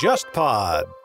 [0.00, 0.99] JustPod。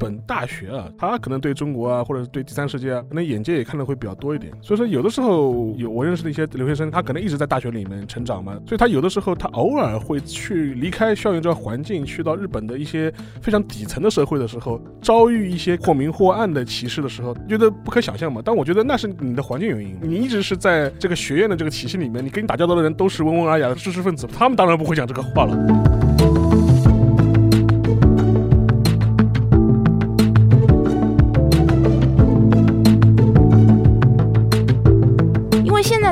[0.00, 4.50] 本大学啊，他可能对中国啊，或者是对第三世界啊，可能眼界也看的会比较多一点。
[4.62, 13.12] 所以说，有的时候有我认识的一些留学生，他可能一直在大学里面成长嘛，所以他有的时候他偶尔会去离开校园这个环境，去到日本的一些
[13.42, 18.40] 非常底层的社会的时候，遭遇一些或明或暗的歧视的时候，觉得不可想象嘛。
[18.42, 25.99] 但我觉得那是你的环境原因，你一直是在这个学院的这个体系里面，你跟你打交道的人都是温文尔雅的知识分子，他们当然不会讲这个话了。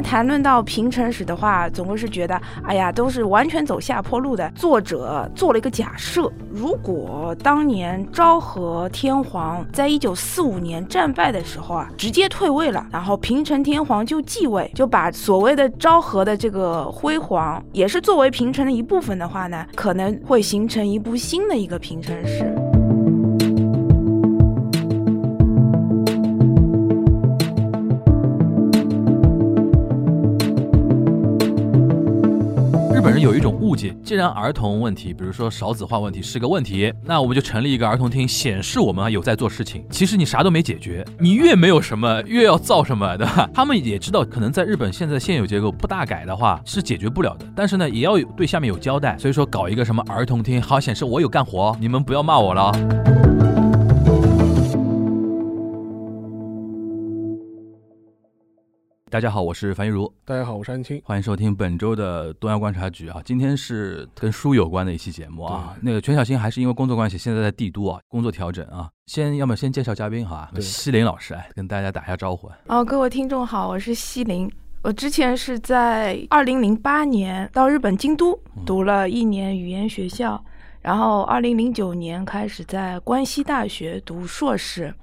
[0.09, 4.51] 谈论到平成史的话，总归是觉得，哎呀，都是完全走下坡路的。
[4.55, 22.68] 作者做了一个假设：如果当年昭和天皇在一九四五年战败的时候啊，直接退位了，然后平成天皇就继位，就把所谓的昭和的这个辉煌，也是作为平成的一部分的话呢，可能会形成一部新的一个平成史。
[33.29, 39.85] 有一种误解，既然儿童问题，比如说少子化问题是个问题，那我们就成立一个儿童厅，显示我们有在做事情。
[39.91, 43.47] 其实你啥都没解决，你越没有什么，越要造什么，对吧？
[43.53, 49.15] 他们也知道，可能在日本现在现有结构不大改的话是解决不了的，但是呢，也要有对下面有交代。
[49.19, 52.73] 所以说搞一个什么儿童厅，好显示我有干活，你们不要骂我了。
[59.11, 60.13] 大家好，我是樊玉茹。
[60.27, 61.01] 大家好，我是安青。
[61.03, 65.75] 欢迎收听本周的东亚观察局啊，今天是跟书有关的一期节目啊。
[65.81, 68.91] 那个全小新还是因为工作关系，现在在帝都啊，工作调整啊。
[69.07, 70.51] 先要么先介绍嘉宾好吧？
[70.61, 72.51] 西林老师，哎，跟大家打一下招呼。
[72.67, 74.51] 哦，各位听众好，我是西林。
[74.83, 80.43] 我之前是在二零零八年到日本京都读了一年语言学校，
[80.83, 84.95] 然后二零零九年开始在关西大学读硕士，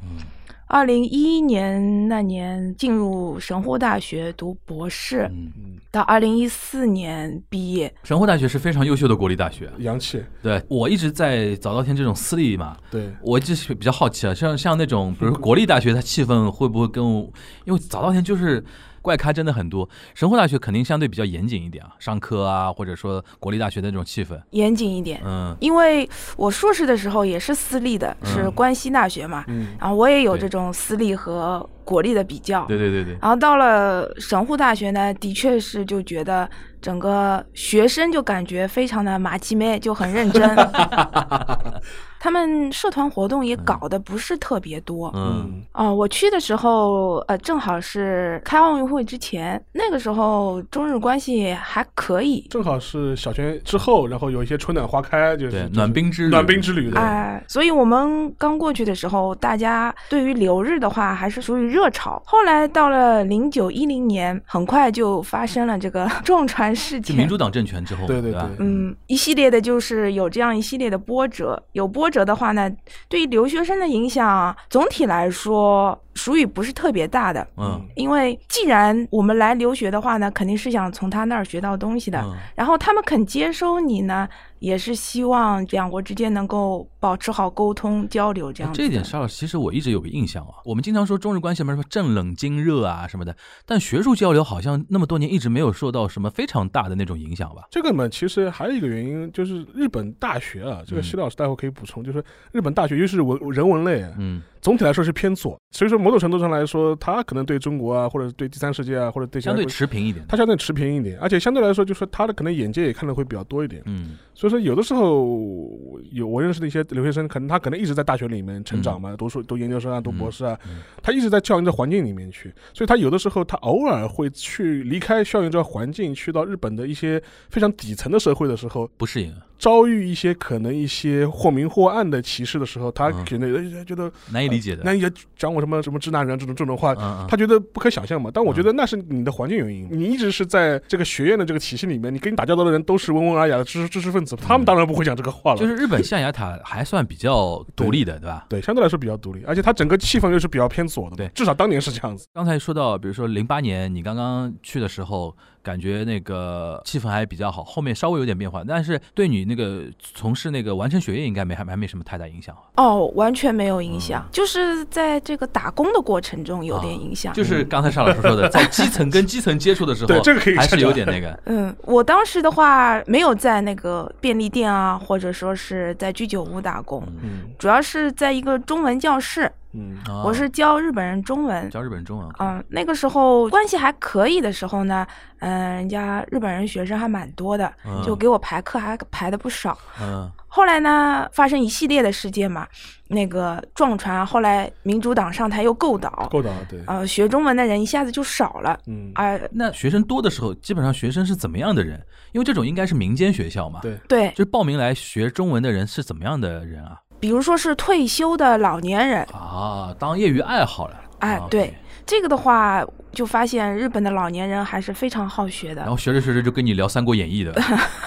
[0.68, 7.94] 二零一一年那年进入神户大学读博士，嗯，到二零一四年毕业。
[8.04, 9.70] 神户大学是非常优秀的国立大学。
[9.78, 17.32] 洋气，对我一直在早稻田这种私立嘛，对，我就是比较好奇啊，像像那种比如说国立大学，它气氛会不会跟我？
[17.66, 18.64] 因为早稻田就是
[19.06, 25.56] 怪咖真的很多，神户大学肯定相对比较严谨一点啊，上课啊，或者说国立大学的那种气氛，严谨一点，嗯。
[25.60, 32.66] 因为我硕士的时候也是私立的，是嗯关西大学嘛，嗯，然后我也有这种私立和国立的比较。
[32.66, 36.50] 对对对对，然后到了神户大学呢，的确是就觉得
[36.82, 40.50] 整个学生就感觉非常的马奇妹，就很认真。
[42.26, 45.12] 他们社团活动也搞得不是特别多。
[45.14, 52.48] 嗯哦、我去的时候，呃，正好是开奥运会之前，那个时候中日关系还可以。
[52.50, 62.20] 正好是小泉之后，然后有一些春暖花开，就是暖冰之旅暖冰之旅的，哎，所以我们刚过去的时候，大家对于留日的话还是属于热潮。
[62.26, 67.16] 后来到了零九一零年，很快就发生了这个 撞船事件。
[67.16, 71.62] 民主党政权之后，对对对嗯，一系列的就是有这样一系列的波折。
[71.74, 72.72] 有波折的话呢，
[73.10, 77.46] 对于留学生的影响，总体来说属于不是特别大的。
[77.58, 82.22] 嗯因为既然我们来留学的话呢，肯定是想从他那儿学到东西的。
[82.22, 84.30] 嗯然后他们肯接收你呢，
[84.60, 88.78] 也是希望两国之间能够保持好沟通交流这样子。
[88.78, 90.54] 这一点，沙老师其实我一直有个印象啊。
[90.64, 93.36] 我们经常说中日关系什么什么正冷经热啊什么的，
[93.66, 97.64] 但学术交流好像那么多年一直没有受到什么非常大的那种影响吧？
[97.70, 110.26] 这个嘛，其实还有一个原因，就是日本大学啊，这个嗯徐老师待会可以补充，就是日本大学，尤其是文人文类啊，嗯总体来说是偏左，所以说某种程度上来说，他可能对中国啊，或者对第三世界啊，或者对相对持平一点。
[110.28, 113.84] 他相对持平一点，而且相对来说，就是他的可能眼界也看的会比较多一点。
[113.86, 134.82] 嗯所以说，有的时候有我认识的一些留学生，可能他可能一直在大学里面成长嘛，读书、读研究生啊，读博士啊，嗯他一直在校园的环境里面去，所以他有的时候他偶尔会去离开校园这个环境，去到日本的一些非常底层的社会的时候，不适应，遭遇一些可能一些或明或暗的歧视的时候，他嗯可能呃觉得难以理解的。
[134.84, 136.94] 那也讲我什么什么直男人这种这种话，
[137.30, 138.30] 他觉得不可想象嘛。
[138.34, 145.58] 但我觉得那是你的环境原因，你一直是在这个学院的这个体系里面，你跟你打交道的人都是温文尔雅的知识知识分子，他们当然不会讲这个话了。
[145.58, 148.46] 就是日本象牙塔还算比较独立的，对吧？
[148.50, 152.28] 对，相对来说比较独立，而且它整个气氛又是比较偏左的，对至少当年是这样子。
[152.34, 155.36] 刚才说到，比如说零八年你刚刚去的时候，
[155.66, 162.62] 感觉那个气氛还比较好，后面稍微有点变化，但是对你你那个从事那个完成学业应该没还还没什么太大影响啊。
[162.78, 167.34] 哦，完全没有影响，就是在这个打工的过程中有点影响。
[167.34, 171.38] 就是刚才邵老师说的，在基层跟基层接触的时候，对这个可以还是有点那个。
[171.48, 181.70] 嗯，我当时的话没有在那个便利店啊，或者说是在居酒屋打工，嗯主要是在一个中文教室，嗯啊我是教日本人中文。
[181.70, 182.30] 教日本中文。
[182.40, 185.06] 嗯，那个时候关系还可以的时候呢，
[185.40, 189.78] 嗯、人家日本人学生还蛮多的，嗯就给我排课还排的不少。
[190.02, 192.66] 嗯后来呢，发生一系列的事件嘛，
[193.10, 202.02] 那个撞船，后来民主党上台又够倒，够的啊，对，呃，学中文的人一下子就少了，嗯啊、那学生多的时候，基本上学生是怎么样的人？
[202.32, 203.82] 因为这种应该是民间学校嘛。
[203.82, 207.02] 对，对，就是报名来学中文的人是怎么样的人啊？
[207.26, 210.96] 比如说是退休的老年人，啊，当业余爱好了。
[211.22, 211.74] 哎对。
[212.06, 215.82] 这个的话，就发现日本的老年人还是非常好学的。
[215.82, 217.60] 然后学着学着就跟你聊《三国演义》的，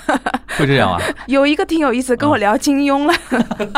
[0.59, 1.01] 会这样啊？
[1.27, 3.15] 有一个挺有意思，跟我嗯聊金庸了。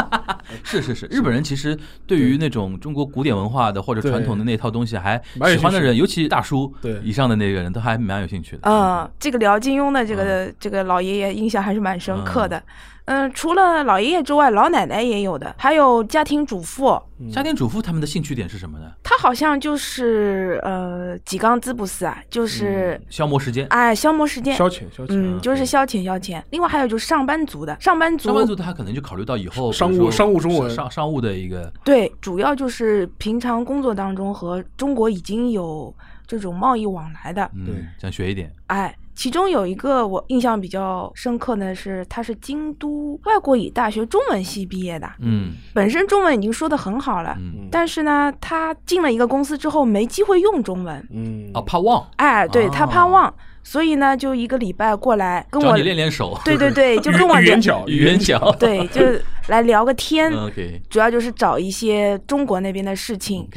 [0.65, 8.63] 是是是，日本人其实对于那种中国古典文化的或者传统的那套东西还喜欢的人，尤其大叔对以上的那个人都还蛮有兴趣的。
[8.63, 12.63] 嗯，这个聊金庸的这个、这个老爷爷印象还是蛮深刻的。
[13.07, 17.01] 嗯，除了老爷爷之外，老奶奶也有的，还有家庭主妇。
[17.33, 18.87] 家庭主妇他们的兴趣点是什么呢？
[19.03, 23.67] 他好像就是呃几缸滋补斯啊，就是、消磨时间。
[23.71, 24.55] 哎消磨时间。
[24.55, 26.41] 消遣消遣，嗯，啊就是消遣消遣。
[26.51, 35.93] 另外还有就是上班族的，上班族上班族他可能就考虑到以后商务商务中文商商务的一个对，主要就是平常工作当中和中国已经有
[36.27, 37.51] 这种贸易往来的。
[37.55, 38.53] 嗯对，想学一点。
[38.69, 56.39] 哎，其中有一个我印象比较深刻的是，他是京都外国语大学中文系毕业的，嗯本身中文已经说得很好了，嗯，但是呢，他进了一个公司之后没机会用中文，嗯啊，怕忘，哎，对他怕哦忘，所以呢，就一个礼拜过来跟我练练手。
[56.45, 58.51] 对对对，就跟我圆，角圆角。
[58.59, 59.01] 对，就
[59.49, 63.49] 来聊个天， OK 主要就是找一些中国那边的事情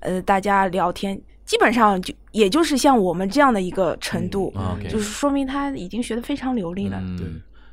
[0.00, 4.52] 呃，大家聊天，基本上就也就是像我们这样的一个程度，
[4.88, 6.98] 就是说明他已经学的非常流利了。
[7.00, 7.26] 嗯对，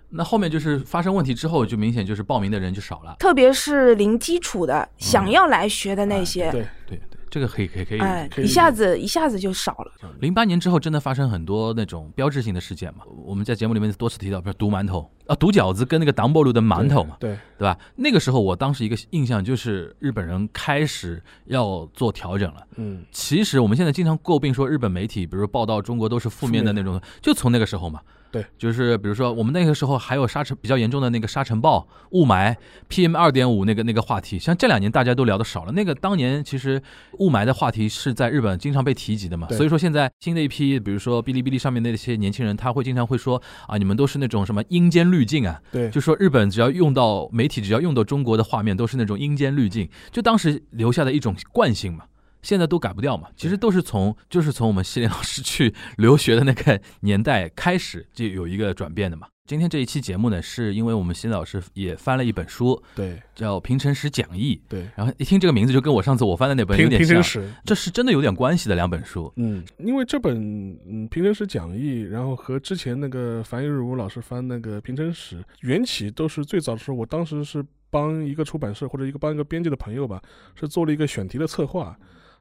[0.09, 3.15] 那后面就是发生问题之后，就明显就是报名的人就少了。
[3.19, 7.99] 特别是零基础的，想要来学的那些，对，对对，这个可以可以可以。
[7.99, 9.91] 哎，可以一下子一下子就少了。
[10.19, 13.03] 零八年之后，真的发生很多那种标志性的事件嘛。
[13.23, 17.77] 我们在节目里面多次提到，比如毒馒头啊、毒饺子跟那个党波路的馒头嘛，对，对吧？
[17.95, 22.65] 那个时候，我当时一个印象就是日本人开始要做调整了。
[22.77, 28.01] 嗯，其实我们现在经常诟病说日本媒体，比如报道中国都是负面的那种，就从那个时候嘛。
[28.31, 32.55] 对，就是比如说我们那个时候还有沙尘比较严重的那个沙尘暴、雾霾、
[32.89, 35.71] PM 二点五那个那个话题，像这两年大家都聊的少了。
[35.71, 36.81] 那个当年其实
[37.19, 52.03] 雾霾的话题是在日本经常被提及的嘛，所以说现在新的一批，比如说哔哩哔哩上面那些年轻人，他会经常会说啊，你们都是那种什么阴间滤镜啊，对，就说日本只要用到媒体，只要用到中国的画面，都是那种阴间滤镜，就当时留下的一种惯性嘛。
[52.41, 59.27] 现在都改不掉嘛，其实都是从 就是从我们西林老师去留学的那个年代开始就有一个转变的嘛。
[59.45, 69.31] 今天这一期节目呢，是因为我们西林老师也翻了一本书，对，叫《平成史讲义》，对，然后一听这个名字就跟我上次我翻的那本有点像，平成史，这是真的有点关系的两本书。
[69.37, 70.37] 嗯，因为这本
[70.85, 80.21] 嗯平成史讲义，然后和之前那个樊一茹老师翻那个平成史缘起都是最早的时候，我当时是帮一个出版社或者一个帮一个编辑的朋友吧，
[80.59, 81.97] 是做了一个选题的策划。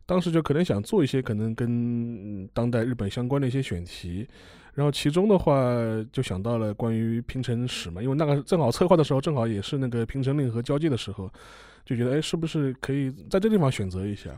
[0.06, 4.26] 当时就可能想做一些可能跟当代日本相关的一些选题，
[4.75, 5.69] 然后其中的话
[6.13, 11.29] 就想到了关于平成史嘛，因为那个正好策划的时候正好也是那个平成令和交界的时候，
[11.84, 14.31] 就觉得哎是不是可以在这地方选择一下。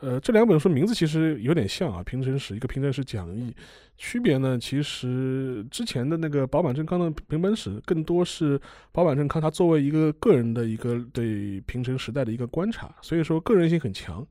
[0.00, 3.50] 呃，这两本书名字其实有点像啊，《平成史》一个《平成史讲义》，
[3.96, 8.60] 区别呢，其实之前的那个保满正康的平本史更多是
[8.92, 14.26] 保满正康他作为一个个人的一个对平成时代的一个观察，所以说个人性很强。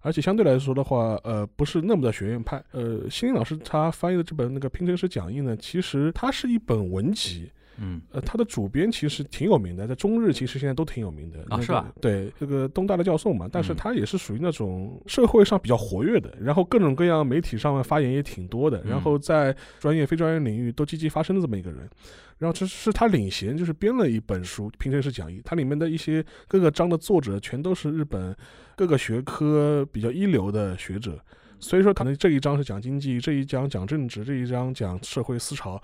[0.00, 2.62] 而且相对来说的话，呃，不是那么的学院派。
[2.72, 11.44] 呃，辛林老师他翻译的这本那个《拼成师讲义》呢，其实它是一本文集，嗯呃，他的主编其实挺有名的，在中日其实现在都挺有名的。
[11.48, 11.90] 啊是吧？
[12.00, 21.88] 对，这个东大的教授嘛，但是嗯他也是属于那种社会上比较活跃的，然后各种各样媒体上面发言也挺多的，然嗯后在专业非专业领域都积极发声的这么一个人。
[22.38, 28.34] 然后这是他领衔，就是编了一本书《平成式讲义》，它里面的一些各个章的作者全都是日本
[28.74, 31.18] 各个学科比较一流的学者，
[31.58, 35.78] 所以说可能这一章是讲经济，这一章讲政治，这一章讲社会思潮，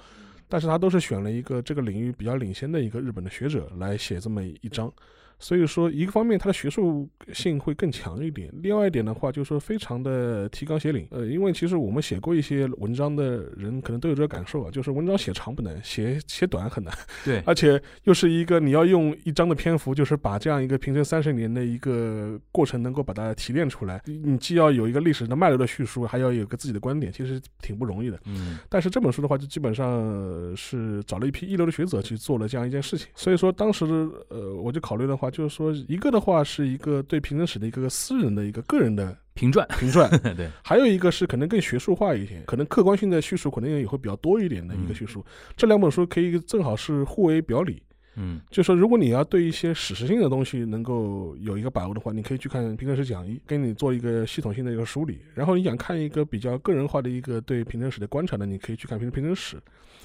[0.49, 4.93] 但是他都是选了一个这个领域比较领先的一个日本的学者来写这么一章，
[5.39, 11.07] 所以说，一个方面它的学术性会更强一点，另外一点的话就是说非常的提纲挈领。
[11.11, 16.93] 呃，因为其实我们写过一些文章的人，可能都有这个感受啊，就是文章写长不难，写写短很难，
[17.25, 24.01] 对，而且又是一个你要用一章的篇幅，就是把这样一个平成三十年的一个过程能够把它提炼出来。
[24.07, 28.19] 你既要有一个历史的脉络的叙述，还要有个自己的观点，其实挺不容易的。
[28.25, 33.09] 嗯但是这本书的话，就基本上呃是找了一批一流的学者去做了这样一件事情。
[33.15, 33.85] 所以说，当时
[34.29, 45.25] 呃，我就考虑的话，就是说，一个的话是一个对平成史的一个私人的一个个人的评传，评传， 对，还有一个是可能更学术化一些，可能客观性的叙述可能也会比较多一点的一个叙述。
[45.57, 47.83] 这两本书可以正好是互为表里。
[48.19, 55.21] 嗯就说如果你要对一些史实性的东西能够有一个把握的话，你可以去看《平成史讲义》，给你做一个系统性的一个梳理。
[55.35, 59.57] 然后你想看一个比较个人化的一个对平成史的观察呢，你可以去看《平平成史》。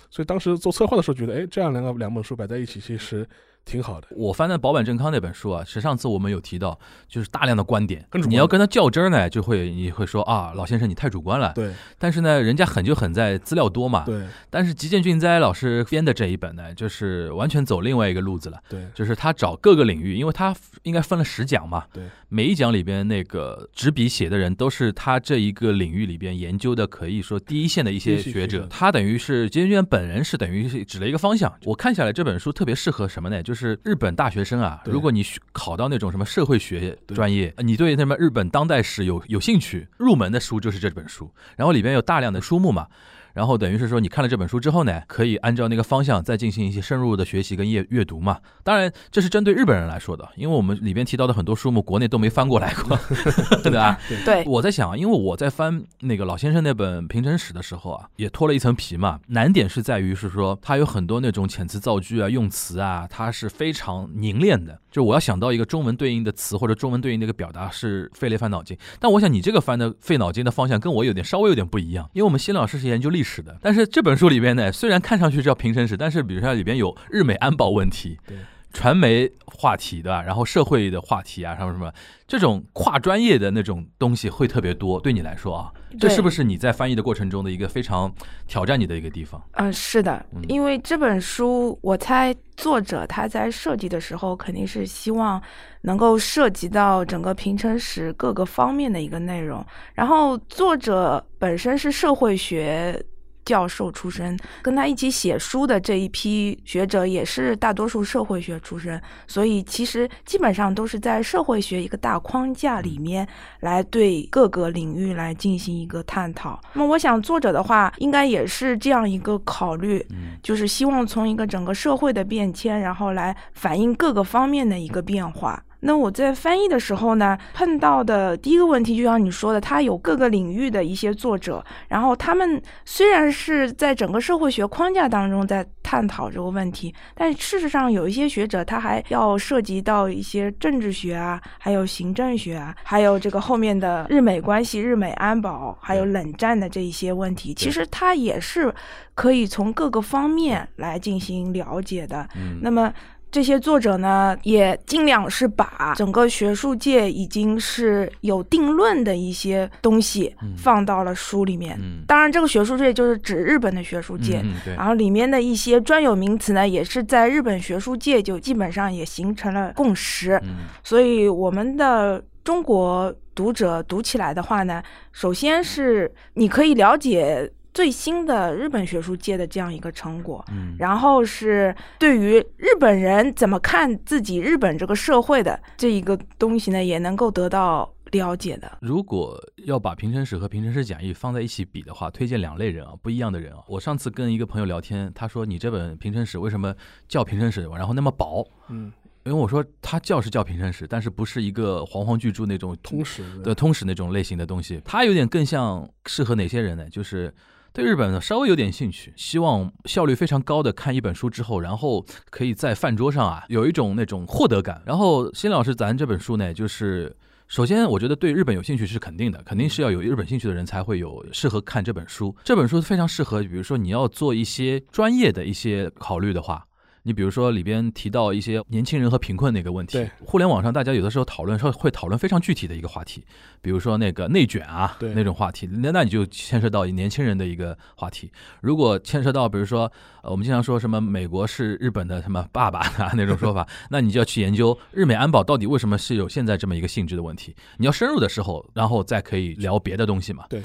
[0.10, 3.26] 所以当时做策划的时候，觉得哎，这样两个两本书摆在一起，其实
[3.66, 4.08] 挺好的。
[4.12, 6.78] 我翻的保坂正康那本书啊，其实上次我们有提到，
[7.08, 11.52] 就是大量的观点你要跟他较真儿呢，就会你会说啊，老先生你太主观了。
[11.54, 14.04] 对但是呢，人家狠就狠在资料多嘛。
[14.06, 28.68] 对但是吉见俊哉老师编的这一本呢，就是完全走另外一个路子了，对就是他找各个领域，因为他应该分了十讲嘛，对，每一讲里边那个执笔写的人都是他这一个领域里边研究的，可以说第一线的一些学者。
[28.70, 31.54] 他等于是吉见俊哉本人是等于是指了一个方向。
[31.66, 33.42] 我看下来这本书特别适合什么呢？
[33.42, 41.30] 就是日本大学生啊，如果你考到那种什么社会学专业，你对什么日本当代史有有兴趣，入门的书就是这本书。
[41.56, 42.88] 然后里边有大量的书目嘛。
[43.34, 48.40] 然后等于是说，你看了这本书之后呢，可以按照那个方向再进行一些深入的学习跟阅阅读嘛。
[48.64, 52.98] 当然，这是针对日本人来说的，因为我们里边提到的很多书目，国内都没翻过来过，
[53.64, 54.00] 对吧？
[54.26, 59.20] 对，我在想，因为我在翻那个老先生那本平成史的时候啊，也脱了一层皮嘛。
[59.28, 64.80] 难点是在于是说，它有很多那种遣词造句啊、用词啊，它是非常凝练的。
[64.92, 68.78] 就我要想到一个中文对应的词或者中文对应的一个表达，是费了一番脑筋。
[69.00, 78.38] 但我想你这个翻的费脑筋的方向跟我有点稍微有点不一样，因为我们新老师是研究历史的，但是这本书里边呢，虽然看上去叫平成史，但是比如说里边有日美安保问题，对。
[78.74, 80.22] 传媒话题对吧？
[80.22, 81.92] 然后社会的话题啊，什么什么，
[82.28, 85.00] 这种跨专业的那种东西会特别多。
[85.00, 88.14] 对你来说啊，这是不是你在翻译的过程中的一个非常
[88.48, 89.42] 挑战你的一个地方？
[89.54, 95.42] 嗯、是的嗯，因为这本书，我猜作者他在设计的时候，肯定是希望
[95.82, 99.66] 能够涉及到整个平成史各个方面的一个内容。
[99.94, 103.04] 然后作者本身是社会学。
[103.46, 113.28] 教授出身，跟他一起写书的这一批学者也是大多数社会学出身，所以其实基本上都是在社会学一个大框架里面
[113.62, 116.60] 来对各个领域来进行一个探讨。
[116.74, 125.62] 那么我想作者的话，应该也是这样一个考虑，嗯就是希望从一个整个社会的变迁，然后来反映各个方面的一个变化。
[125.82, 148.74] 那我在翻译的时候呢，碰到的第一个问题，就像你说的，它有各个领域的一些作者，然后他们虽然是在整个社会学框架当中在探讨这个问题，但事实上有一些学者他还要涉及到一些政治学啊，还有行政学啊，还有这个后面的日美关系、日美安保，还有冷战的这一些问题，其实它也是
[149.16, 152.28] 可以从各个方面来进行了解的。
[152.36, 152.94] 嗯，那么
[153.32, 161.80] 这些作者呢，也尽量是把整个学术界已经是有定论的一些东西嗯放到了书里面。
[161.82, 164.42] 嗯当然，这个学术界就是指日本的学术界。
[164.44, 170.38] 嗯嗯对然后里面的一些专有名词呢，也是在日本学术界就基本上也形成了共识。
[170.44, 174.84] 嗯所以我们的中国读者读起来的话呢，
[175.14, 188.78] 首先是你可以了解最新的日本学术界的这样一个成果，嗯然后是对于日本人怎么看自己日本这个社会的这一个东西呢，也能够得到了解的。
[188.82, 193.60] 如果要把平成史和平成史讲义放在一起比的话，推荐两类人啊，不一样的人啊。
[193.68, 196.76] 我上次跟一个朋友聊天，他说你这本平成史为什么
[197.08, 198.46] 叫平成史，然后那么薄？
[198.68, 198.92] 嗯，
[199.24, 206.90] 因为我说它叫是叫平成史，但是不是一个煌煌巨著那种通史的通史那种类型的东西，它有点更像适合哪些人呢？
[206.90, 207.34] 就是
[207.74, 214.82] 对日本稍微有点兴趣，希望效率非常高的看一本书之后，然后可以在饭桌上啊有一种那种获得感。
[214.86, 217.16] 然后辛老师，咱这本书呢，就是。
[217.48, 222.34] 首先，我觉得对日本有兴趣是肯定的，肯定是要有日本兴趣的人才会有适合看这本书。
[222.46, 226.66] 这本书非常适合，比如说你要做一些专业的一些考虑的话，
[227.04, 233.24] 你比如说里边提到一些年轻人和贫困的一个问题对，互联网上大家有的时候讨论说会讨论非常具体的一个话题，
[233.62, 238.32] 比如说那个内卷啊对那种话题，那那你就牵涉到年轻人的一个话题。
[238.62, 239.92] 如果牵涉到比如说
[240.22, 247.56] 呃我们经常说什么美国是日本的什么爸爸啊那种说法， 那你就要去研究日美安保到底为什么是有现在这么一个性质的问题。
[247.78, 250.46] 你要深入的时候，然后再可以聊别的东西嘛。
[250.50, 250.62] 对。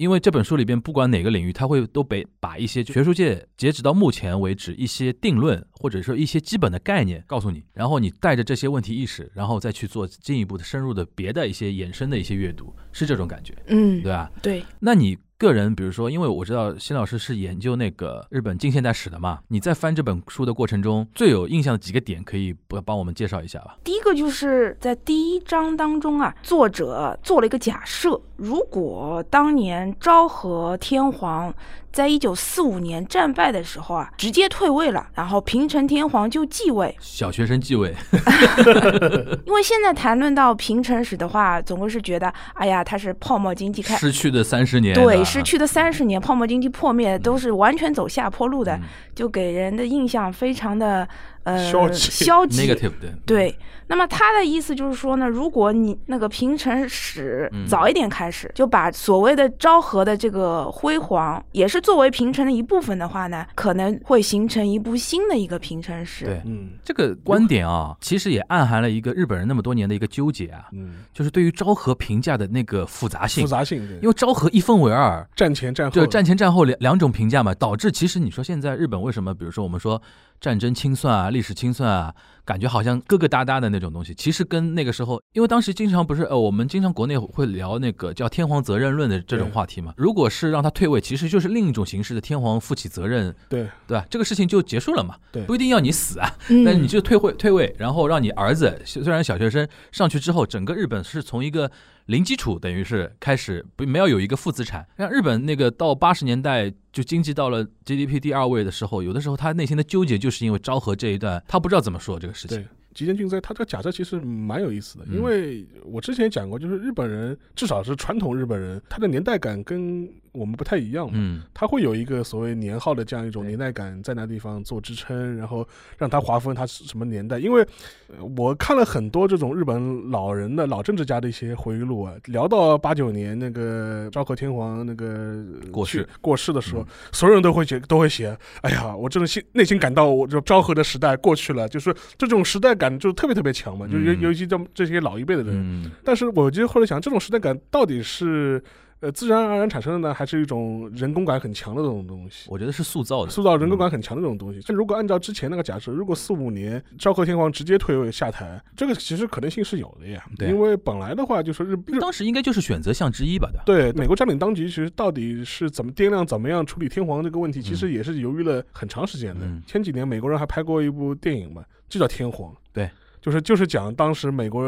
[0.00, 14.30] 因为这本书里边不管哪个领域，它会都被把一些学术界截止到目前为止一些定论或者说一些基本的概念告诉你，然后你带着这些问题意识，然后再去做进一步的深入的别的一些衍生的一些阅读，是这种感觉，嗯，对吧？
[14.40, 23.78] 对，那你个人，比如说，因为我知道辛老师是研究那个日本近现代史的嘛，你在翻这本书的过程中，最有印象的几个点，可以帮帮我们介绍一下吧？
[23.82, 31.54] 第一个就是在第一章当中啊，作者做了一个假设，如果当年昭和天皇
[31.92, 36.94] 在一九四五年战败的时候啊，直接退位了，然后平成天皇就继位。
[37.00, 37.94] 小学生继位，
[39.46, 43.96] 因为现在谈论到平成史的话，总归是觉得，哎呀，他是泡沫经济开。
[43.96, 48.82] 失去的三十年，对，啊失去的三十年，泡沫经济破灭，都是完全走下坡路的，嗯
[49.14, 51.06] 就给人的印象非常的
[51.44, 52.66] 呃消极消极。
[52.66, 53.56] Negative 的，对，
[53.86, 57.66] 那么他的意思就是说呢，如果你那个平成史嗯。
[57.66, 66.24] 早一点开始，就把所谓的昭和的这个辉煌，也是作为平成的一部分的话呢，可能会形成一部新的一个平成史。
[66.24, 66.42] 对。
[66.44, 66.70] 嗯。
[66.84, 73.44] 这个观点啊，其实也暗含了一个日本人那么多年的一个纠结啊，嗯，就是对于昭和评价的那个复杂性。
[73.44, 73.50] 复。
[73.50, 75.92] 杂性对，因为昭和一分为二，战前战后。
[75.92, 80.00] 对战前战后两两种评价嘛，导致其实你说现在日本为什么，比如说我们说
[80.40, 89.92] 战争清算啊、历史清算啊，感觉好像疙疙瘩瘩的那种东西，其实跟那个时候，因为当时经常不是呃，我们经常国内会聊那个叫天皇责任论的这种话题嘛。
[89.96, 94.06] 如果是让他退位，其实就是另一种形式的天皇负起责任，对对吧？
[94.08, 101.70] 这个事情就结束了嘛，对不一定要你死啊，嗯，但是你就退位退位，然后让你儿子虽然小学生上去之后，整个日本是从一个
[102.10, 104.84] 零基础，等于是开始不没有有一个负资产。
[104.98, 112.66] 像日本那个到八十年代就经济到了 GDP 第二位的时候，有的时候他内心的纠结就是因为昭和这一段，他不知道怎么说这个事情对。
[112.92, 121.12] 吉田俊哉他这个假设其实蛮有意思的，嗯因为我之前也讲过，就是日本人至少是传统日本人，他的年代感跟我们不太一样嘛。
[121.14, 121.42] 嗯。
[121.52, 125.66] 他会有一个所谓年号的这样一种年代感，在那地方做支撑，然后
[125.98, 127.38] 让他划分他是什么年代。
[127.38, 127.62] 因为
[128.08, 136.02] 呃我看了很多这种日本老人的老政治家的一些回忆录啊，聊到八九年那个昭和天皇那个过世。
[136.02, 136.86] 去过世的时候，嗯。
[137.12, 144.20] 所有人都会写都会写，哎呀，我真的心内心感到我就昭和的时代过去了，就是这种时代感就特别特别强嘛，就尤嗯。
[144.20, 145.90] 尤其这这些老一辈的人，嗯。
[146.04, 148.62] 但是我就后来想，这种时代感到底是
[149.00, 152.48] 呃自然而然产生的呢，还是一种人工感很强的这种东西？
[152.50, 153.30] 我觉得是塑造的。
[153.30, 154.60] 塑造人工感很强的这种东西。
[154.60, 160.24] 就如果按照之前那个假设，如果四五年昭和天皇直接退位下台，这个其实可能性是有的呀。
[160.40, 163.90] 因为本来的话就是日日当时应该就是选择项之一吧，对？
[163.90, 169.46] 对美国占领当局，其实到底是怎么掂量、怎么样处理天皇这个问题，其实也是犹豫了很长时间的。
[169.46, 172.52] 嗯前几年美国人还拍过一部电影嘛，就叫《天皇》。
[172.72, 172.90] 对。
[173.20, 174.64] 就是就是讲当时美国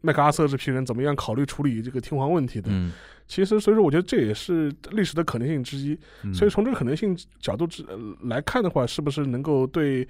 [0.00, 2.70] 麦克阿瑟这批人怎么样考虑处理这个天皇问题的。
[2.70, 2.90] 嗯，
[3.30, 5.96] 其实，所以说我觉得这也是历史的可能性之一。
[6.24, 10.06] 嗯所以从这个可能性角度之、呃来看的话，是不是能够对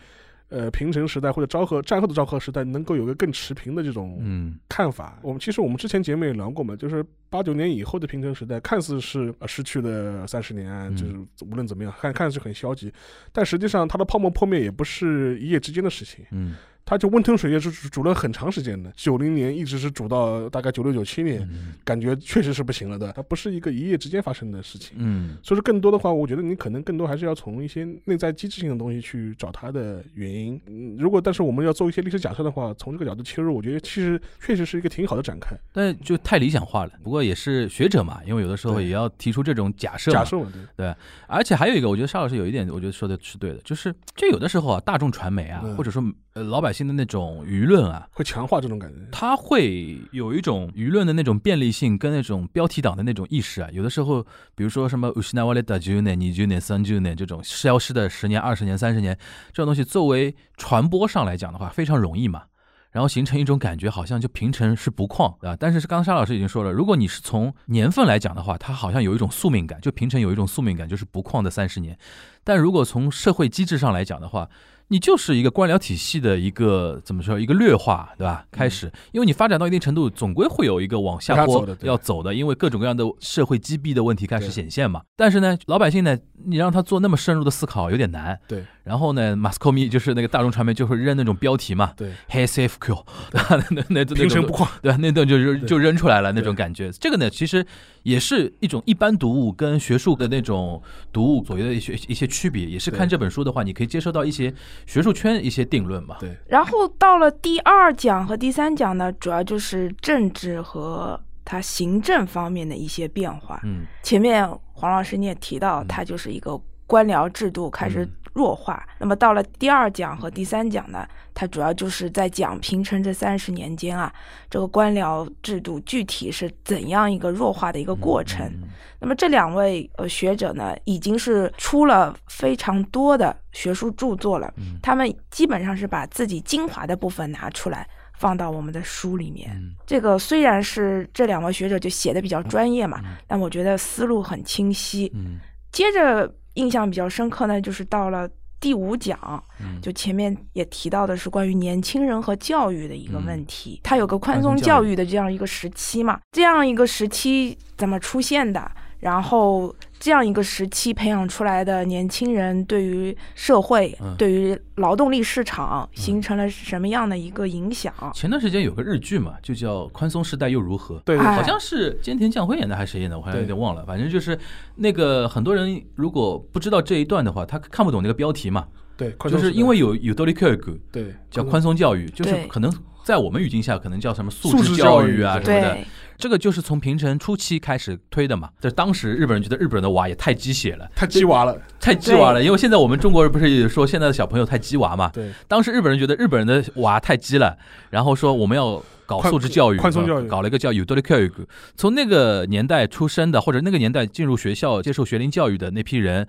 [0.49, 5.19] 呃平成时代或者昭和战后的昭和时代能够有个更持平的这种嗯看法？
[5.23, 12.91] 我们其实我们之前节目也聊过嘛，就是八九年以后的平成时代，看似是呃失去了三十年就是无论怎么样，看看似很消极，
[13.33, 16.25] 但实际上它的泡沫破灭也不是一夜之间的事情。
[16.33, 16.55] 嗯
[16.91, 23.13] 它就温吞水也是煮煮了很长时间的，九零年一直是煮到大概九六九七年，嗯感觉确实是不行了的。
[23.13, 24.97] 它不是一个一夜之间发生的事情。
[24.99, 30.61] 嗯所以说，更多的话，我觉得你可能更多还是要从一些内在机制性的东西去找它的原因。
[30.67, 35.55] 嗯，如果但是我们要做一些历史假设的话，从这个角度切入，我觉得其实确实是一个挺好的展开。
[35.73, 36.91] 但就太理想化了。
[37.05, 40.11] 不过也是学者嘛，因为有的时候也要提出这种假设。
[40.11, 40.93] 假设嘛，对，
[41.29, 48.98] 而且还有一个，我觉得沙老师有一点，我觉得说的是对的，就是就有的时候啊，大众传媒啊，嗯或者说呃老百姓的那种舆论啊，会强化这种感觉。
[49.12, 53.70] 它会有一种舆论的那种便利性跟那种标题党的那种意识啊。
[53.72, 54.24] 有的时候，
[54.56, 59.18] 比如说什么失われた10年、20年、30年这种消失的十年、二十年、三十年
[59.54, 62.44] 这种东西，作为传播上来讲的话，非常容易嘛。
[62.92, 65.54] 然后形成一种感觉，好像就平成是不旷啊。
[65.60, 71.98] 但是刚刚沙老师已经说了，如果你是从年份来讲的话，它好像有一种宿命感，就平成有一种宿命感，就是不旷的三十年。
[72.46, 74.48] 但如果从社会机制上来讲的话，
[74.93, 78.45] 你就是一个官僚体系的一个怎么说一个劣化，对吧？
[78.51, 85.03] 开始，因为你发展到一定程度，总归会有一个往下坡要走的，因为各种各样的社会积弊的问题开始显现嘛。
[85.17, 88.37] 但是呢，老百姓呢，你让他做那么深入的思考有点难。
[88.49, 93.65] 对然后呢，马斯克米就是那个大众传媒就会扔那种标题嘛对，，Hey CFQ，对 吧？
[93.71, 94.69] 那那那平生不种旷。
[94.83, 94.99] 对吧？
[95.01, 96.91] 那段就就对就扔出来了那对种感觉。
[96.93, 97.65] 这个呢，其实
[98.03, 104.53] 也是一种一般读物跟学术的那种读物左右的一些一些区别，也是看对这本书的话，你可以接受到一些
[104.87, 106.17] 学术圈一些定论嘛。
[106.21, 113.61] 对然后到了第二讲和第三讲呢，主要就是政治和它行政方面的一些变化。
[113.65, 118.87] 嗯前面黄老师你也提到，嗯它就是一个官僚制度开始嗯弱化。
[118.99, 124.13] 那么到了第二讲和第三讲呢，它主要就是在讲平成这三十年间啊，
[124.49, 128.47] 这个官僚制度具体是怎样一个弱化的一个过程。
[128.47, 128.69] 嗯
[129.03, 137.89] 那么这两位呃学者呢，已经是出了非常多的学术著作了，嗯他们基本上是把自己精华的部分拿出来。
[138.13, 145.11] 放到我们的书里面，嗯这个虽然是这两位学者就写的比较专业嘛，嗯但我觉得思路很清晰。
[145.15, 145.39] 嗯
[145.73, 158.71] 接着印象比较深刻呢，就是到了第五讲，嗯，就前面也提到的是关于年轻人和教育的一个问题，它有个宽宽松松教育的这样一个时期嘛，这样一个时期怎么出现的？
[158.99, 167.93] 然后这样一个时期培养出来的年轻人对于社会、嗯对于劳动力市场形成了什么样的一个影响？
[168.15, 170.97] 前段时间有个日剧嘛，就叫《宽松时代又如何》。
[171.05, 173.85] 对对好像是菅田将晖演的还是谁演的，我好像有点忘了。
[173.85, 174.39] 反正就是
[174.77, 180.57] 那个很多人如果不知道这一段的话，他看不懂那个标题嘛，对，就是因为有有 d o l i k
[180.91, 182.73] 对叫宽松教育，就是可能
[183.05, 185.79] 在我们语境下可能叫什么素素质质教教育育啊什么的。
[186.19, 188.51] 这个就是从平成初期开始推的嘛。
[188.61, 191.57] 这当时日本人觉得日本人的娃也太鸡血了，太鸡娃了。
[191.81, 192.45] 太鸡娃了。
[192.45, 195.09] 因为现在我们中国人不是也说现在的小朋友太鸡娃嘛？
[195.15, 197.57] 对，当时日本人觉得日本人的娃太鸡了，
[197.89, 201.31] 然后说我们要搞素质教育，宽松教育搞了一个叫 u d o l i k
[201.75, 206.29] 从那个年代出生的，或者那个年代进入学校接受学龄教育的那批人。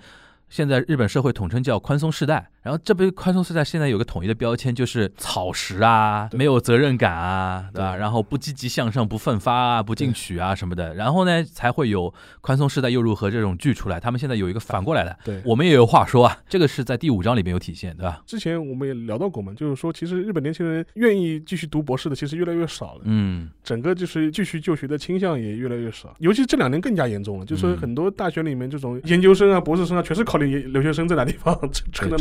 [0.50, 7.96] 现在日本社会统称叫宽松世代，然后这不宽松世代现在有个统一的标签，就是草食啊，没有责任感啊，对吧？
[7.96, 14.00] 然后不积极向上、不奋发啊、不进取啊什么的，然后呢才会有宽松世代又如何这种剧出来。
[14.00, 18.22] 他们现在有一个反过来的，对我们也有话说啊，这个是在第五章里面有体现，对吧？
[18.28, 23.02] 之前我们也聊到过嘛，就是说，其实日本年轻人愿意继续读博士的，其实越来越少了。
[23.06, 27.46] 嗯，整个就是继续就学的倾向也越来越少，尤其这两年更加严重了。
[27.46, 32.18] 就是很多大学里面这种研究生啊、博士生啊，全是考虑留学生在哪地方，这这个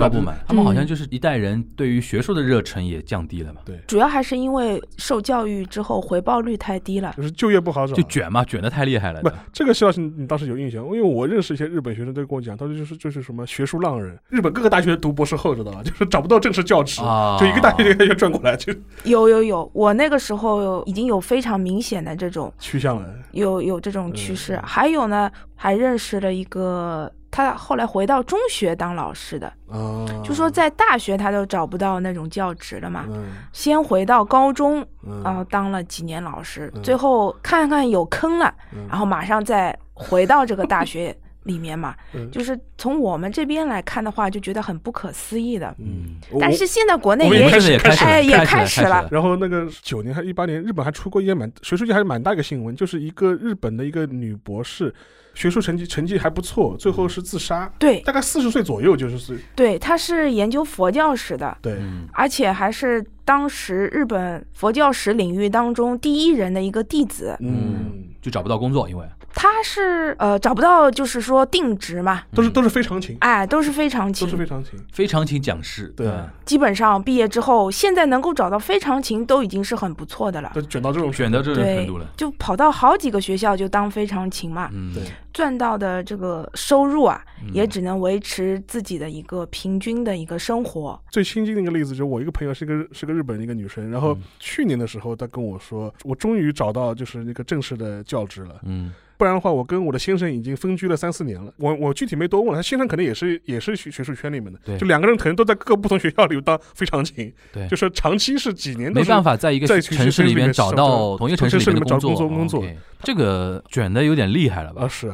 [0.46, 7.12] 他们好像嗯就是一代人对于学术的热忱也降低了嘛，对，主要还是因为受教育之后回报率太低了。
[7.16, 9.20] 就是就业不好找，就卷嘛，卷的太厉害了。
[9.22, 18.72] 不，这个肖老师你当时有印象，因为我认识一些日本学生都跟我讲，他说就是就是什么学术浪人，日本各个大学读博士后知道吧，就是找不到正式教职，啊就一个大学一个大学转过来就
[19.04, 23.08] 有有有，我那个时候已经有非常明显的这种趋向了。
[23.32, 24.54] 有有这种趋势。
[24.56, 41.94] 嗯还有呢，还认识了一个他后来回到中学当老师的，啊，就说在大学他都找不到那种教职了嘛，嗯先回到高中，嗯然后当了几年老师，嗯最后看看有坑了，嗯然后马上再回到这个大学里面嘛。
[42.14, 45.74] 嗯就是从我们这边来看的话，就觉得很不可思议的。
[45.78, 49.08] 嗯，但是现在国内也也开始也开始了，哎也开开始了。
[49.10, 54.94] 然后那个九年还一八年，日本还出过一件蛮学术界还是蛮大一个新闻，就是一个日本的一个女博士，
[55.34, 67.36] 学术成绩成绩还不错，最后是自杀，对大概四十岁左右就是是，对，她是研究佛教史的，对，嗯，而且还是当时日本佛教史领域当中第一人的一个弟子。
[67.40, 74.26] 嗯，就找不到工作，因为他是呃找不到，就是说定职嘛，都是都是非常勤，哎，都是非常勤。
[74.26, 76.06] 都是，非常勤，非常勤讲师，对。
[76.06, 76.28] 嗯。
[76.44, 80.50] 基本上毕业之后，现在能够找到非常勤都已经是很不错的了。
[80.54, 87.50] 都卷到这种卷到这种程度了，，就跑到好几个学校就当非常勤嘛，嗯，对，赚到的这个收入啊，嗯。
[87.54, 91.00] 也只能维持自己的一个平均的一个生活。
[91.10, 94.22] 最亲近的一个例子就是我一个朋友是个是个日本的一个女生，然后嗯。
[94.40, 98.56] 去年的时候她跟我说，我终于找到就是那个正式的教职了。
[98.64, 101.52] 嗯不然的话，我跟我的先生已经分居了三四年了。
[101.58, 104.78] 我我具体没多问，他先生可能也是也是学学术圈里面的，对。
[104.78, 107.68] 就两个人可能都在各个不同学校里当非常勤，对。
[107.68, 112.28] 就是长期是几年都没办法在一个城市里面找到同一个城市里面的找，工作。
[112.28, 112.64] 工作
[113.02, 114.84] 这个卷的有点厉害了吧？
[114.84, 114.88] 啊？
[114.88, 115.12] 是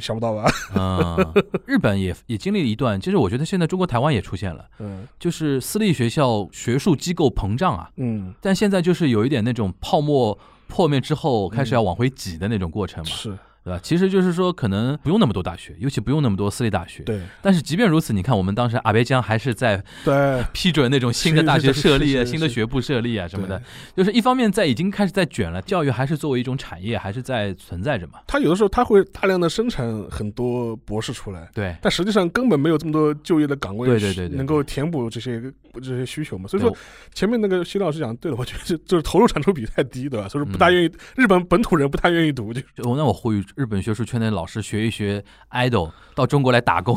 [0.00, 0.48] 想不到吧？
[0.76, 5.04] 嗯，日本也也经历了一段，其实我觉得现在中国台湾也出现了，嗯。
[5.18, 13.10] 就是私立学校学术机构膨胀啊，嗯，但现在就是有一点那种泡沫破灭之后开始要往回挤的那种过程嘛。
[13.10, 13.80] 是对吧？
[13.82, 17.02] 其实就是说，可能不用那么多大学，尤其不用那么多私立大学。
[17.02, 23.60] 对但是即便如此，你看我们当时阿贝江还是在对 批准那种新的大学设立啊、新的学部设立啊什么的，
[23.96, 28.20] 就是一方面在已经开始在卷了，教育还是作为一种产业，还是在存在着嘛。
[28.26, 35.42] 他有的时候他会大量的生产很多博士出来，对，但实际上根本没有这么多就业的岗位，对对对对能够填补这些
[35.74, 36.48] 这些需求嘛。
[36.48, 36.74] 所以说
[37.12, 40.28] 前面那个徐老师讲对了，我觉得就就是投入产出比太低，对吧？
[40.28, 46.96] 所以说不嗯大愿意，日本本土人不太愿意读，就就那我呼吁日本学术圈的老师学一学 idol，到中国来打工，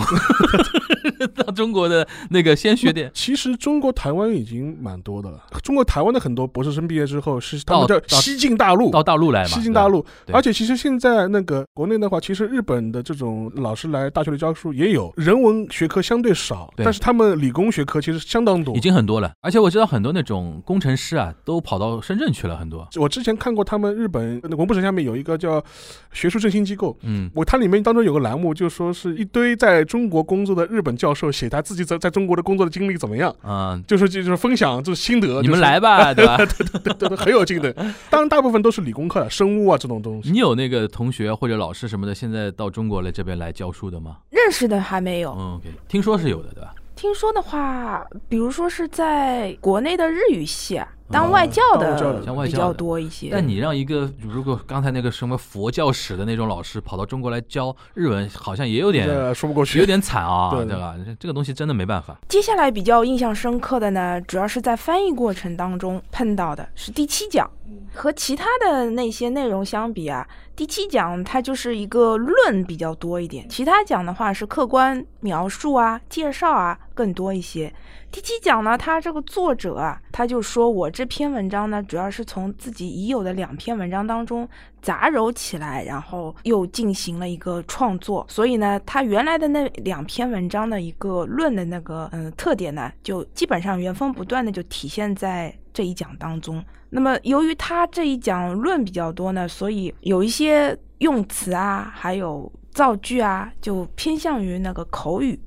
[1.36, 3.10] 到中国的那个先学点。
[3.14, 5.44] 其实中国台湾已经蛮多的了。
[5.64, 18.80] 中国台湾的很多博士生毕业之后是他们叫西进大陆，到大陆来嘛，西进大陆，对而且其实现在那个国内的话，其实日本的这种老师来大学里教书也有，人文学科相对少，对但是他们理工学科其实相当多已。
[18.80, 19.32] 经很多了。
[19.42, 22.88] 而且我知道很多那种工程师啊，都跑到深圳去了，很多。
[22.96, 25.64] 我之前看过他们日本那文部省下面有一个叫
[26.12, 36.38] 学术振兴机构，嗯，我它里面当中有个栏目，就说是一堆在中国工作的日本教授写他自己在在中国的工作的经历怎么样，嗯，就是就是分享就是心得，你们来吧，对吧？
[36.38, 37.72] 对对对，很有劲的。
[38.10, 40.32] 当然，大部分都是理工科的，生物啊这种东西。
[40.32, 44.18] 你有那个同学或者老师什么的，现在到中国来这边来教书的吗？
[44.32, 45.32] 认识的还没有。
[45.38, 46.74] 嗯，OK，听说是有的，对吧？
[46.96, 53.30] 听说的话，比如说是在国内的日语系啊，当外教的像外教的比较多一些。
[53.32, 60.96] 但你让一个如果刚才那个什么佛教史的那种老师跑到中国来教日文，好像也有点说不过去，有点惨啊，对对吧？
[61.06, 62.18] 这这个东西真的没办法。
[62.30, 67.50] 接下来比较印象深刻的呢，主要是在翻译过程当中碰到的是第七讲，
[67.94, 77.74] 和其他的那些内容相比啊，第七讲它就是一个论比较多一点，其他讲的话是客观描述啊、介绍啊更多一些。
[78.12, 84.48] 第七讲呢，他这个作者啊，他就说我这篇文章呢，主要是从自己已有的两篇文章当中
[84.84, 88.24] 杂糅起来，然后又进行了一个创作。
[88.30, 96.64] 所以呢，他原来的那两篇文章的一个论的那个嗯、呃特点呢，就基本上原封不断的就体现在这一讲当中。
[96.92, 105.40] 那么由于他这一讲论比较多呢，所以有一些用词啊，还有造句啊，就偏向于那个口语，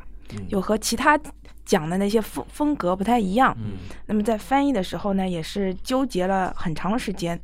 [0.48, 1.20] 就和其他
[1.64, 3.56] 讲的那些风风格不太一样。
[3.58, 3.72] 嗯，
[4.06, 7.40] 那么在翻译的时候呢，也是纠结了很长时间，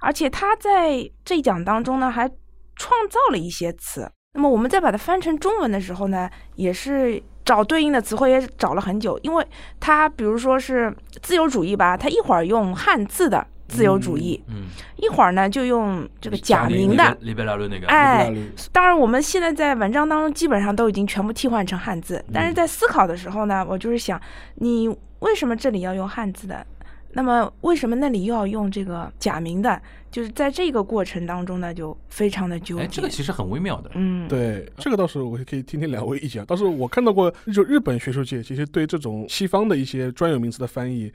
[0.00, 2.28] 而且他在这一讲当中呢，还
[2.76, 4.10] 创造了一些词。
[4.34, 9.46] 那么我们再把它翻成中文的时候呢，也是找对应的词汇也找了很久，因为
[9.78, 17.16] 它比如说是自由主义吧，它一会儿用汉字的自由主义，嗯，一会儿呢就用这个假名的。
[17.20, 18.32] 里贝拉论那个，哎，
[18.70, 24.20] 当然，我们现在在文章当中基本上都已经全部替换成汉字，但是在思考的时候呢，我就是想，
[24.56, 24.88] 你
[25.20, 26.66] 为什么这里要用汉字的？
[27.14, 29.80] 那么为什么那里又要用这个假名的？
[30.10, 32.96] 就是在这个过程当中呢，就非常的纠哎，结。
[32.96, 33.90] 这个其实很微妙的。
[33.94, 36.44] 嗯，对，这个倒是我可以听听两位意见。
[36.46, 41.12] 倒是我看到过，就日本学术界其实对这种西方的一些专有名词的翻译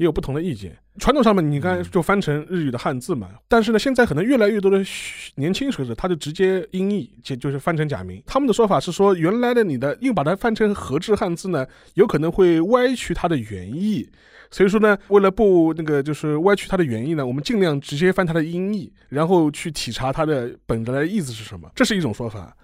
[0.00, 0.74] 也有不同的意见。
[0.98, 8.22] 传统上面，你刚才就翻成日语的汉字嘛，但是呢，现在可能越来越多的学年轻学者，他就直接音译，就就是翻成假名。
[8.24, 14.08] 他们的说法是说，原来的你的硬把它翻成和制汉字呢，有可能会歪曲它的原意。
[14.50, 22.56] 所以说呢，为了不那个就是歪曲它的原意呢，我们尽量直接翻它的音译，然后去体察它的本来的意思是什么，这是一种说法。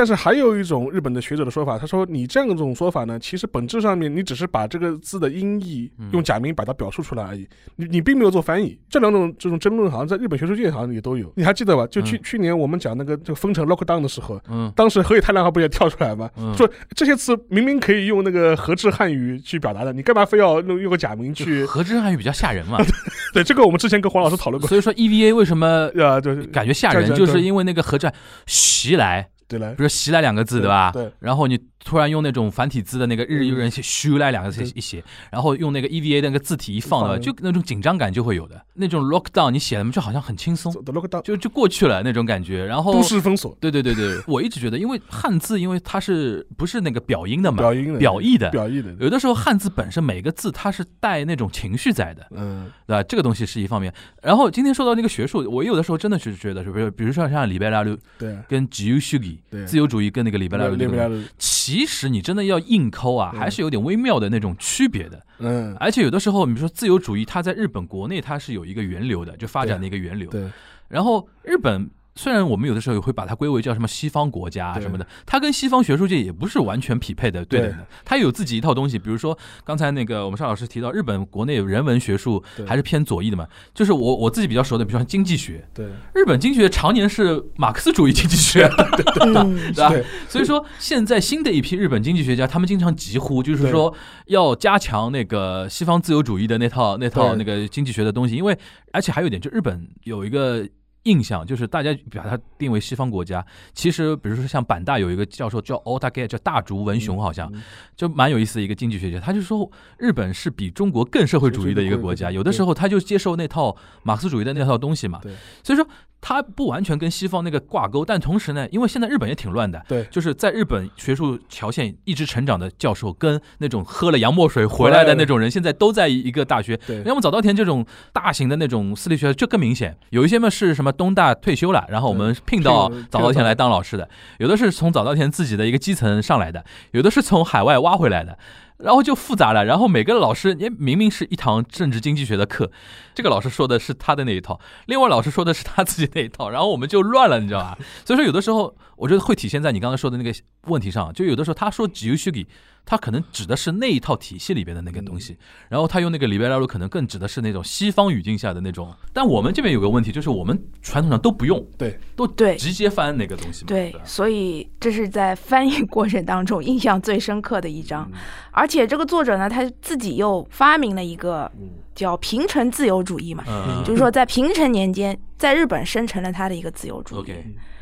[0.00, 8.78] 但是还有一种日本的学者的说法，他说你这样一种说法呢，其实本质上面你只是把这个字的音译嗯用假名把它表述出来而已，你你并没有做翻译。
[8.88, 11.86] 这两种这种争论好像在日本学术界好像也都有，你还记得吧？
[11.88, 16.30] 就去、嗯去年我们讲那个这个封城 lockdown 的时候，嗯当时河野太郎还不也跳出来吗？
[16.38, 21.66] 嗯，说这些词明明可以用那个和制汉语去表达的，你干嘛非要用用个假名去？
[21.66, 22.78] 和制汉语比较吓人嘛，
[23.34, 24.66] 对，这个我们之前跟黄老师讨论过。
[24.66, 28.10] 所以说 EVA 为什么 呃，就是感觉吓人，对对就是因为那个和制
[28.46, 30.92] 袭来，对来比，如说袭来两个字，对吧？
[30.92, 38.64] 对，然后你突然用那种繁体字的那个日语人写“虚来”两个字一写，然后用那个 EVA 的那个字体一放的，就那种紧张感就会有的。
[38.74, 42.64] 那种 lockdown 你写的就好像很轻松，lockdown 就就过去了那种感觉。
[42.64, 48.50] 然后都市封锁，对对对对， 我一直觉得，因为汉字因为它是不是那个表音的嘛，表音的表意的。
[48.50, 53.02] 表意的，有的时候汉字本身每个字它是带那种情绪在的，嗯，对吧？
[53.04, 53.92] 这个东西是一方面。
[54.22, 56.90] 然后今天说到那个学术，我有的时候真的是觉得，是不是？
[56.90, 61.28] 比如说像里贝拉鲁对，跟自由主义对自由主义跟那个里贝拉路这个东西，列不了的，
[61.62, 65.22] 其实你真的要硬抠啊，嗯还是有点微妙的那种区别的。
[65.40, 70.30] 嗯，而且有的时候，你比如说自由主义，它在日本国内它是有一个源流的，就发展的一个源流。
[70.30, 70.48] 对，
[70.88, 78.98] 然后日本虽然我们有的时候也会把它归为叫什么西方国家啊什么的，它跟西方学术界也不是完全匹配的对等的，它有自己一套东西。
[78.98, 85.86] 比如说刚才那个我们邵老师提到，日本国内人文学术还是偏左翼的嘛，就是我我自己比较熟的，比如说经济学，对。
[86.14, 88.70] 日本经济学常年是马克思主义经济学，
[89.24, 89.90] 嗯， 对吧？
[90.28, 93.94] 所以说，现在新的一批日本经济学家，他们经常疾呼，就是说
[94.26, 98.58] 要加强那个西方自由主义的那套那套那个经济学的东西，因为
[98.92, 100.68] 而且还有一点，就日本有一个。
[101.04, 107.62] 印象就是大家把它定为西方国家，其实比如说像板大有一个教授叫 Otake，叫大竹文雄，好像嗯
[107.96, 115.20] 就蛮有意思的一个经济学家，他就说日本是比中国更社会主义的一个国家，有的时候他就接受那套马克思主义的那套东西嘛，
[115.64, 115.86] 所以说
[116.20, 120.04] 他不完全跟西方那个挂钩，但同时呢，因为现在日本也挺乱的，对。
[120.04, 126.76] 就是在日本学术条线一直成长的教授，跟那种喝了洋墨水回来的那种人，现在都在一个大学。
[126.86, 127.02] 对。
[127.02, 133.40] 要么早稻田这种大型的那种私立学校就更明显，有一些嘛是什么东大退休了，然后我们聘到早稻田。
[133.40, 134.06] 来当老师的，
[134.36, 138.36] 有的是从早稻田自己的一个基层上来的，有的是从海外挖回来的。
[138.82, 142.70] 然后就复杂了，然后每个老师，也明明是一堂政治经济学的课，
[143.14, 147.78] 这个老师说的是他的那一套，另外老师说的是他自己那一套，然后我们就乱了，你知道吧？
[148.04, 150.32] 所以说有的时候，我觉得会体现在你刚才说的那个
[150.66, 152.46] 问题上，就有的时候他说自由主义，
[152.84, 155.36] 他可能指的是那一套体系里边的那个东西，
[155.68, 158.92] 然后他用那个里边来路可能更指的是那种西方语境下的那种。
[159.12, 163.68] 但我们这边有个问题，就是我们传统上都不用，对都对直接翻那个东西嘛。
[163.68, 168.10] 对吧，所以这是在翻译过程当中印象最深刻的一章。
[168.50, 171.50] 而且这个作者呢，他自己又发明了一个
[171.94, 177.32] 叫平成自由主义嘛，嗯，就是说在平成年间，在日本生成了他的一个自由主义。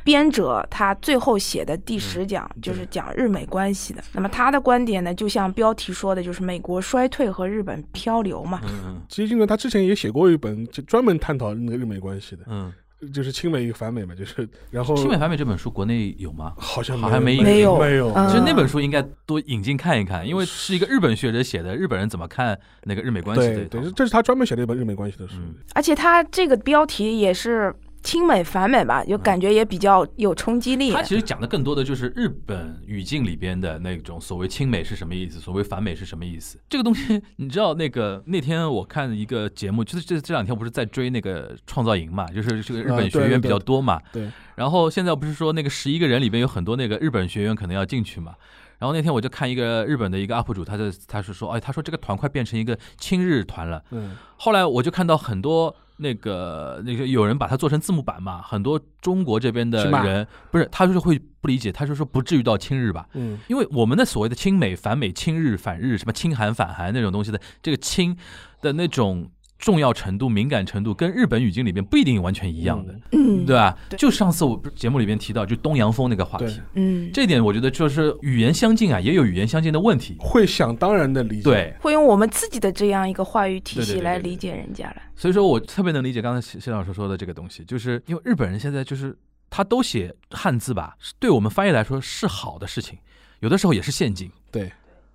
[0.09, 4.03] 编者他最后写的第十讲嗯就是讲日美关系的。
[4.14, 8.59] 那么他的观点呢，就像标题说的，就是美国衰退和日本漂流嘛。
[8.64, 9.03] 嗯嗯。
[9.07, 12.73] 其实金呢，他之前也写过一本，就专门探讨那个日美关系的，嗯，
[13.12, 16.55] 就是亲美与反美嘛，就是然后《亲美反美》这本书国内有吗？
[16.57, 17.79] 好像好像没没有。
[17.79, 18.27] 没有，嗯。
[18.29, 25.35] 其实那本书应该多引进看一看，因为是一个日本学者写的，日本人怎么看那个日美关系的对对，这是他专门写的一本日美关系的书。
[25.37, 25.55] 嗯。
[25.75, 27.75] 而且他这个标题也是
[28.09, 30.90] 亲美反美吧，就感觉也比较有冲击力。
[30.92, 36.59] 他其实讲的更多的就是日本语境里边的那种所谓亲美是什么意思，所谓反美是什么意思。
[36.71, 44.01] 这个东西，你知道那个那天我看一个节目，就是这这两天不是在追那个创造营嘛，就是这个日本学员比较多嘛。
[44.11, 48.33] 对然后现在不是说那个十一个人里边有很多那个日本学员可能要进去嘛。
[48.79, 53.85] 然后那天我就看一个日本的一个 UP 主，他就他是说，哎，他说这个团快变成一个亲日团了。
[53.90, 68.16] 嗯，后来我就看到很多那个那个有人把它做成字幕版嘛，很多中国这边的人不是，他就是会不理解，他就说不至于到亲日吧，嗯，因为我们的所谓的亲美、反美、亲日、反日，什么亲韩、反韩那种东西的，这个亲
[68.62, 73.77] 的那种重要程度、敏感程度，跟日本语境里边不一定完全一样的，嗯，对吧？
[73.90, 80.16] 对就上次我节目里边提到，就东洋风那个话题，嗯，这点我觉得就是语言相近啊，也有语言相近的问题。
[80.21, 81.42] 会想当然的理解。
[81.42, 85.03] 对，会用我们自己的这样一个话语体系来理解人家了。
[85.16, 89.16] 所以说我特别能理解刚才谢谢老师说的这个东西，就是因为日本人现在就是
[89.51, 92.97] 他都写汉字吧，是对我们翻译来说是好的事情，
[93.40, 94.31] 有的时候也是陷阱。
[94.53, 94.71] 对，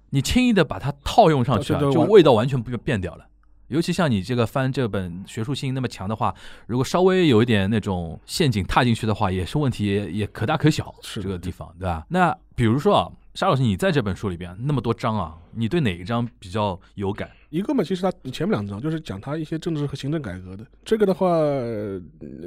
[0.10, 3.26] 你轻易的把它套用上去啊，就味道完全不变掉了。
[3.68, 6.34] 尤其像你这个翻这本学术性那么强的话，
[6.68, 10.94] 如果稍微有一点那种陷阱踏进去的话，也是问题也也可大可小。
[11.02, 12.06] 是这个地方，对吧？
[12.10, 17.30] 那比如说啊，沙老师，你在这本书里边那么多章啊，你对哪一章比较有感？
[17.50, 20.66] 一个嘛，其实他前面两章就是讲他一些政治和行政改革的。
[20.84, 22.02] 这个的话，呃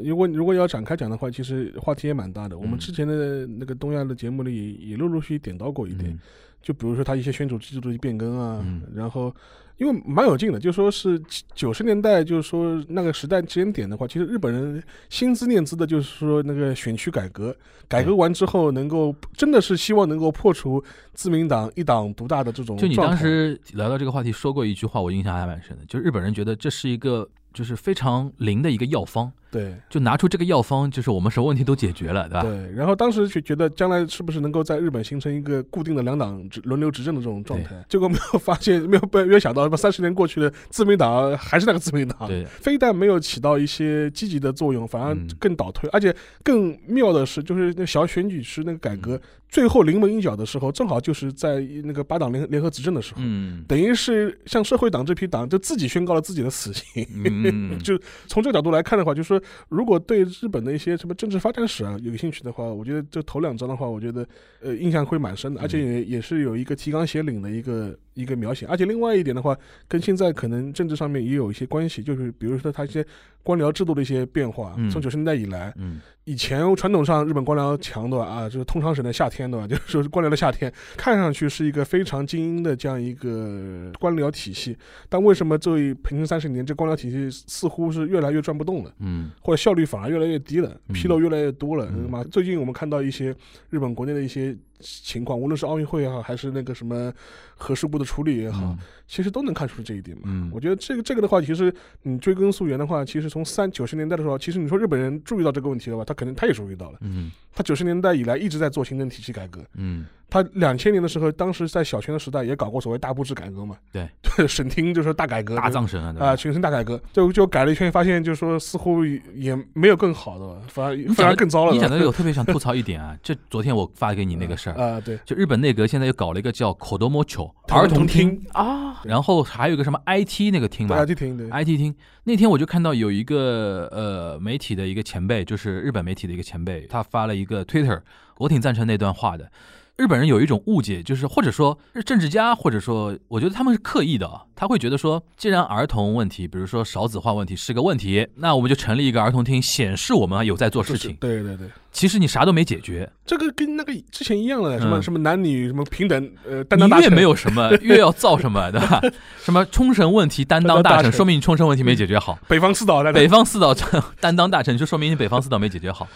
[0.04, 2.58] 如果如果要展开讲的话，其实话题也蛮大的。
[2.58, 6.18] 我们嗯之前的那个东亚的节目里也陆陆续续点到过一点，嗯
[6.62, 8.82] 就比如说他一些选举制度的变更啊，嗯。
[8.94, 9.34] 然后
[9.76, 11.20] 因为蛮有劲的，就说是
[11.54, 17.54] 九十年代，就是说那个时代时间点的话，其实日本人心思念兹的，就是说那个选区改革，
[17.86, 23.14] 改革完之后能够真的是希望能够破除自民党一党独大的这种就你当。
[23.16, 29.74] 时聊到这个话题说过一句话，我印象还蛮深的，就日本人觉得这是一个就是非常灵的一个药方，对。
[29.88, 32.42] 就拿出这个药方，就是我们什么问题都解决了，对吧？
[32.42, 53.20] 对，然后当时就觉得将来是不是能够在日本形成一个固定的两党执轮流执政的这种状态，结果没有发现，没有被没有想到，三十年过去了，自民党还是那个自民党，对非但没有起到一些积极的作用，反而嗯更倒退，而且更妙的是，就是那小选举时那个改嗯革、最后临门一脚的时候，正好就是在那个八党联联合执政的时候。
[53.22, 64.26] 嗯等于是向社会党这批党就自己宣告了自己的死刑，嗯，就从这个角度来看的话，就是说，如果对日本的一些什么政治发展史啊有兴趣的话，我觉得这头两章的话，我觉得
[64.60, 68.66] 呃印象会蛮深的，而且也也是有一个提纲挈领的一个一个描写。
[68.66, 73.06] 而且另外一点的话，跟现在可能政治上面也有一些关系，就是比如说他一些
[73.44, 84.76] 官僚制度的一些变化，嗯从九十年代以来，嗯以前传统上日本官僚强的啊，就是通常省的夏天对吧，就是说是官僚的夏天，看上去是一个非常精英的这样一个官僚体系，
[85.08, 88.92] 但为什么这平成三十年这官僚体系似乎是越来越转不动了？
[88.98, 91.88] 嗯或者效率反而越来越低了，嗯纰漏越来越多了？
[92.32, 93.32] 最近我们看到一些
[93.70, 97.12] 日本国内的一些情况，无论是奥运会也好，还是那个什么
[97.56, 100.24] 核事故的处理也好，嗯其实都能看出这一点嘛。
[100.26, 106.98] 嗯我觉得这个这个的话，其实你追根溯源的话，其实从三九十年代的时候，其实你说日本人注意到这个问题的话，他可能他也注意到了。
[107.00, 109.60] 嗯他九十年代以来一直在做行政体系改革。
[109.74, 113.76] 嗯他两千年的时候，当时在小泉的时代也搞过所谓大部制改革嘛。
[113.92, 116.36] 对对， 省厅就是大改革，大藏省啊，对啊、吧？
[116.36, 121.72] 全省大改革，就就改了一圈，发现就是说似乎也没有更好的，反而反而更糟了。
[121.72, 131.94] 你讲的这个我特别想吐槽一点啊，这昨天我发给你那个事儿， 啊、对，就日本内阁现在又搞了一个叫口多摩球儿儿童厅，厅，哦，然后还有一个什么 IT 那个厅吧，IT，厅对，IT 厅
[132.24, 138.00] 那天我就看到有一个呃媒体的一个前辈，就是日本媒体的一个前辈，他发了一个 Twitter，
[138.38, 139.50] 我挺赞成那段话的。
[139.96, 151.16] 日本人有一种误解，就是或者说是政治家，或者说我觉得他们是刻意的啊，他会觉得说，既然儿童问题，比如说少子化问题是个问题，那我们就成立一个儿童厅，显示我们有在做事情。
[151.18, 151.66] 对对对，
[151.96, 159.00] 其实你啥都没解决，这个跟那个之前一样的，什么、嗯什么男女什么平等，呃，担你当大臣越没有什么， 越要造什么，对吧？
[159.42, 162.38] 什么冲绳问题担当大臣，说明你冲绳问题没解决好。
[162.48, 163.74] 北方四岛，北方四岛
[164.20, 166.06] 担当大臣，就说明你北方四岛没解决好。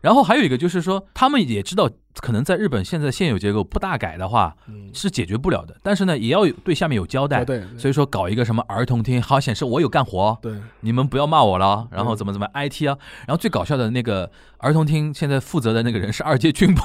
[0.00, 7.44] 然后还有一个就是说，他们也知道，可能在日本现在现有结构不大改的话嗯，是解决不了的，但是呢，也要有对下面有交代。
[7.44, 11.86] 对，所以说搞一个什么儿童厅，好显示我有干活哦，对，你们不要骂我了。
[11.92, 14.28] 然后嗯怎么怎么 IT 啊，然后最搞笑的那个
[14.58, 16.84] 儿童厅现在负责的那个人是二阶俊博，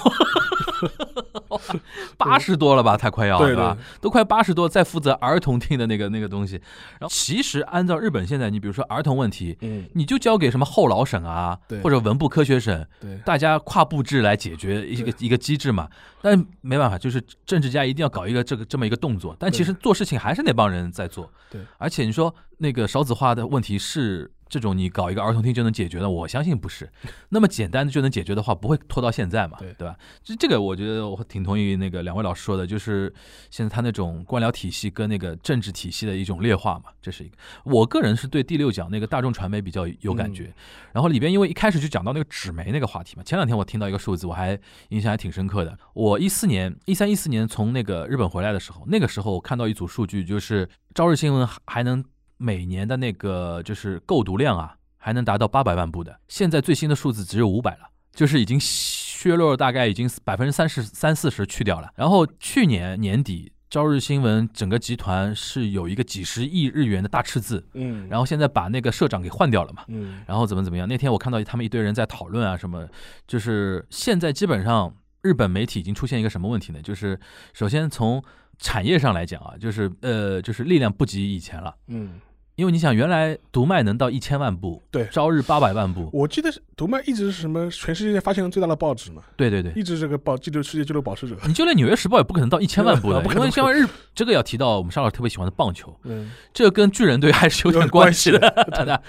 [2.17, 3.77] 八十多了吧，他快要对吧？
[4.01, 6.55] 都快八十多，在负责儿童厅的那个那个东西。
[6.99, 15.87] 然后其实按照日本现在，你比如说儿童问题，嗯，你就交给什么后老省啊对，或者文部科学省，对，大家跨部制来解决一个一个机制嘛。
[16.21, 19.35] 但没办法，就是政治家一定要搞一个这个这么一个动作。
[19.37, 21.29] 但其实做事情还是那帮人在做。
[21.49, 26.87] 对，而且你说那个少子化的问题是这种你搞一个儿童厅就能解决的，我相信不是
[27.29, 29.97] 那么简单的就能解决的话，不会拖到现在嘛，对对吧？
[30.23, 33.11] 这这个我觉得我挺同意那个两位老师说的，就是
[33.49, 37.35] 现在他那种官僚体系跟那个政治体系的一种劣化嘛，这是一个。
[37.63, 40.53] 我个人是对第六讲那个大众传媒比较有感觉，
[40.91, 45.75] 然后里边因为一开始就讲到那个纸媒那个话题嘛，前两天我听到一个数字，我还印象还挺深刻的。
[45.95, 52.03] 我一四年一三一四年从那个日本回来的时候，那个时候我看到一组数据，就是朝日新闻还能
[52.43, 61.89] 每年的那个就是购读量啊，还能达到八百万部的，现在最新的数字只有五百了，就是已经削弱了大概已经百分之三十三四十去掉了。
[61.95, 63.51] 然后去年年底。
[63.69, 70.87] 朝日新闻整个集团是有一个几十亿日元的大赤字，嗯，然后现在把那个社长给换掉了嘛，嗯，然后怎么怎么样？
[70.87, 72.87] 那天我看到他们一堆人在讨论啊，什么，
[73.25, 76.79] 就是现在基本上日本媒体已经出现一个什么问题呢？
[76.83, 77.19] 就是
[77.53, 78.23] 首先从
[78.59, 81.73] 产业上来讲啊，就是呃，就是力量不及以前了。
[81.87, 82.21] 嗯，
[82.55, 85.07] 因为你想，原来读卖能到一千万部，对。
[85.11, 98.39] 朝日八百万部，我记得是读卖一直是什么全世界发行量最大的报纸嘛，对对对，一直这个报记录世界纪录保持者，你就连《纽约时报》也不可能到一千万部的， 不可能因为像日这个要提到我们沙老师特别喜欢的棒球，嗯，这个跟巨人队还是有点关系的，
[98.71, 98.85] 对。
[98.85, 99.01] 吧？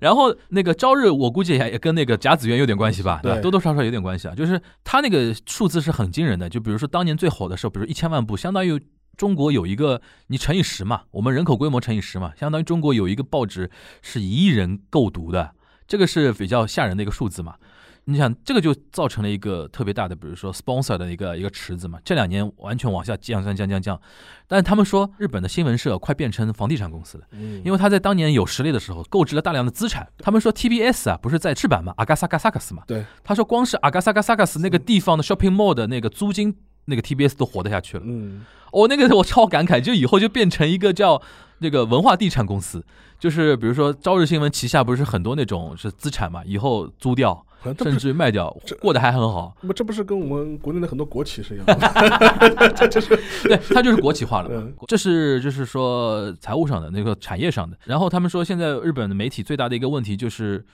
[0.00, 3.32] 然后那个朝日，我估计也也跟那个甲子园有点关系吧，对。
[3.32, 3.38] 吧？
[3.38, 4.34] 对多多少少有点关系啊。
[4.36, 8.80] 就是他那个数字是很惊人的，就比如说当年最火的时候，比如一千万部，相当于
[9.16, 15.52] 中国有一个你乘以十嘛，我们人口规模乘以十嘛，相当于中国有一个报纸是一亿人购读的，
[15.86, 17.56] 这个是比较吓人的一个数字嘛。
[18.04, 22.00] 你想，这个就造成了一个特别大的，比如说 sponsor 的一个一个池子嘛。
[22.04, 24.00] 这两年完全往下降降降降降，
[24.48, 30.08] 但是他们说日本的新闻社快变成房地产公司了，嗯，因为他在当年有实力的时候购置了大量的资产。
[30.18, 32.82] 他们说 TBS 啊，不是在赤坂嘛，阿嘎萨嘎萨克斯嘛。
[32.88, 36.56] 对，他说光是阿嘎萨嘎萨克斯那个地方的 shopping mall 的那个租金，
[36.86, 38.02] 那个 TBS 都活得下去了。
[38.04, 41.22] 嗯，我、那个我超感慨，就以后就变成一个叫
[41.58, 42.84] 那个文化地产公司，
[43.18, 47.46] 就是比如说朝日新闻旗下不是很多那种是资产嘛，以后租掉
[47.78, 48.50] 甚至卖掉，
[48.80, 49.56] 过得还很好。
[49.60, 54.50] 不这不是跟我们国内的很多国企是一样的， 这就是对，它就是国企化了。
[54.88, 57.78] 这是就是说财务上的那个产业上的。
[57.84, 60.64] 然后他们说，现在日本的媒体最大的一个问题就是，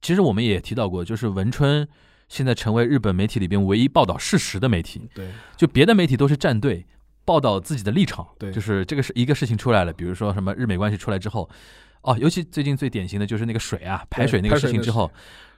[0.00, 1.88] 其实我们也提到过，就是文春
[2.28, 5.26] 现在成为日本媒体里边唯一报道事实的媒体，对，
[5.56, 6.86] 就别的媒体都是站队。
[7.28, 11.46] 报道自己的立场，对就是这个是一个事情出来了，比如说什么日美关系出来之后，
[12.00, 15.10] 哦，尤其最近最典型的就是那个水啊，排水那个事情之后，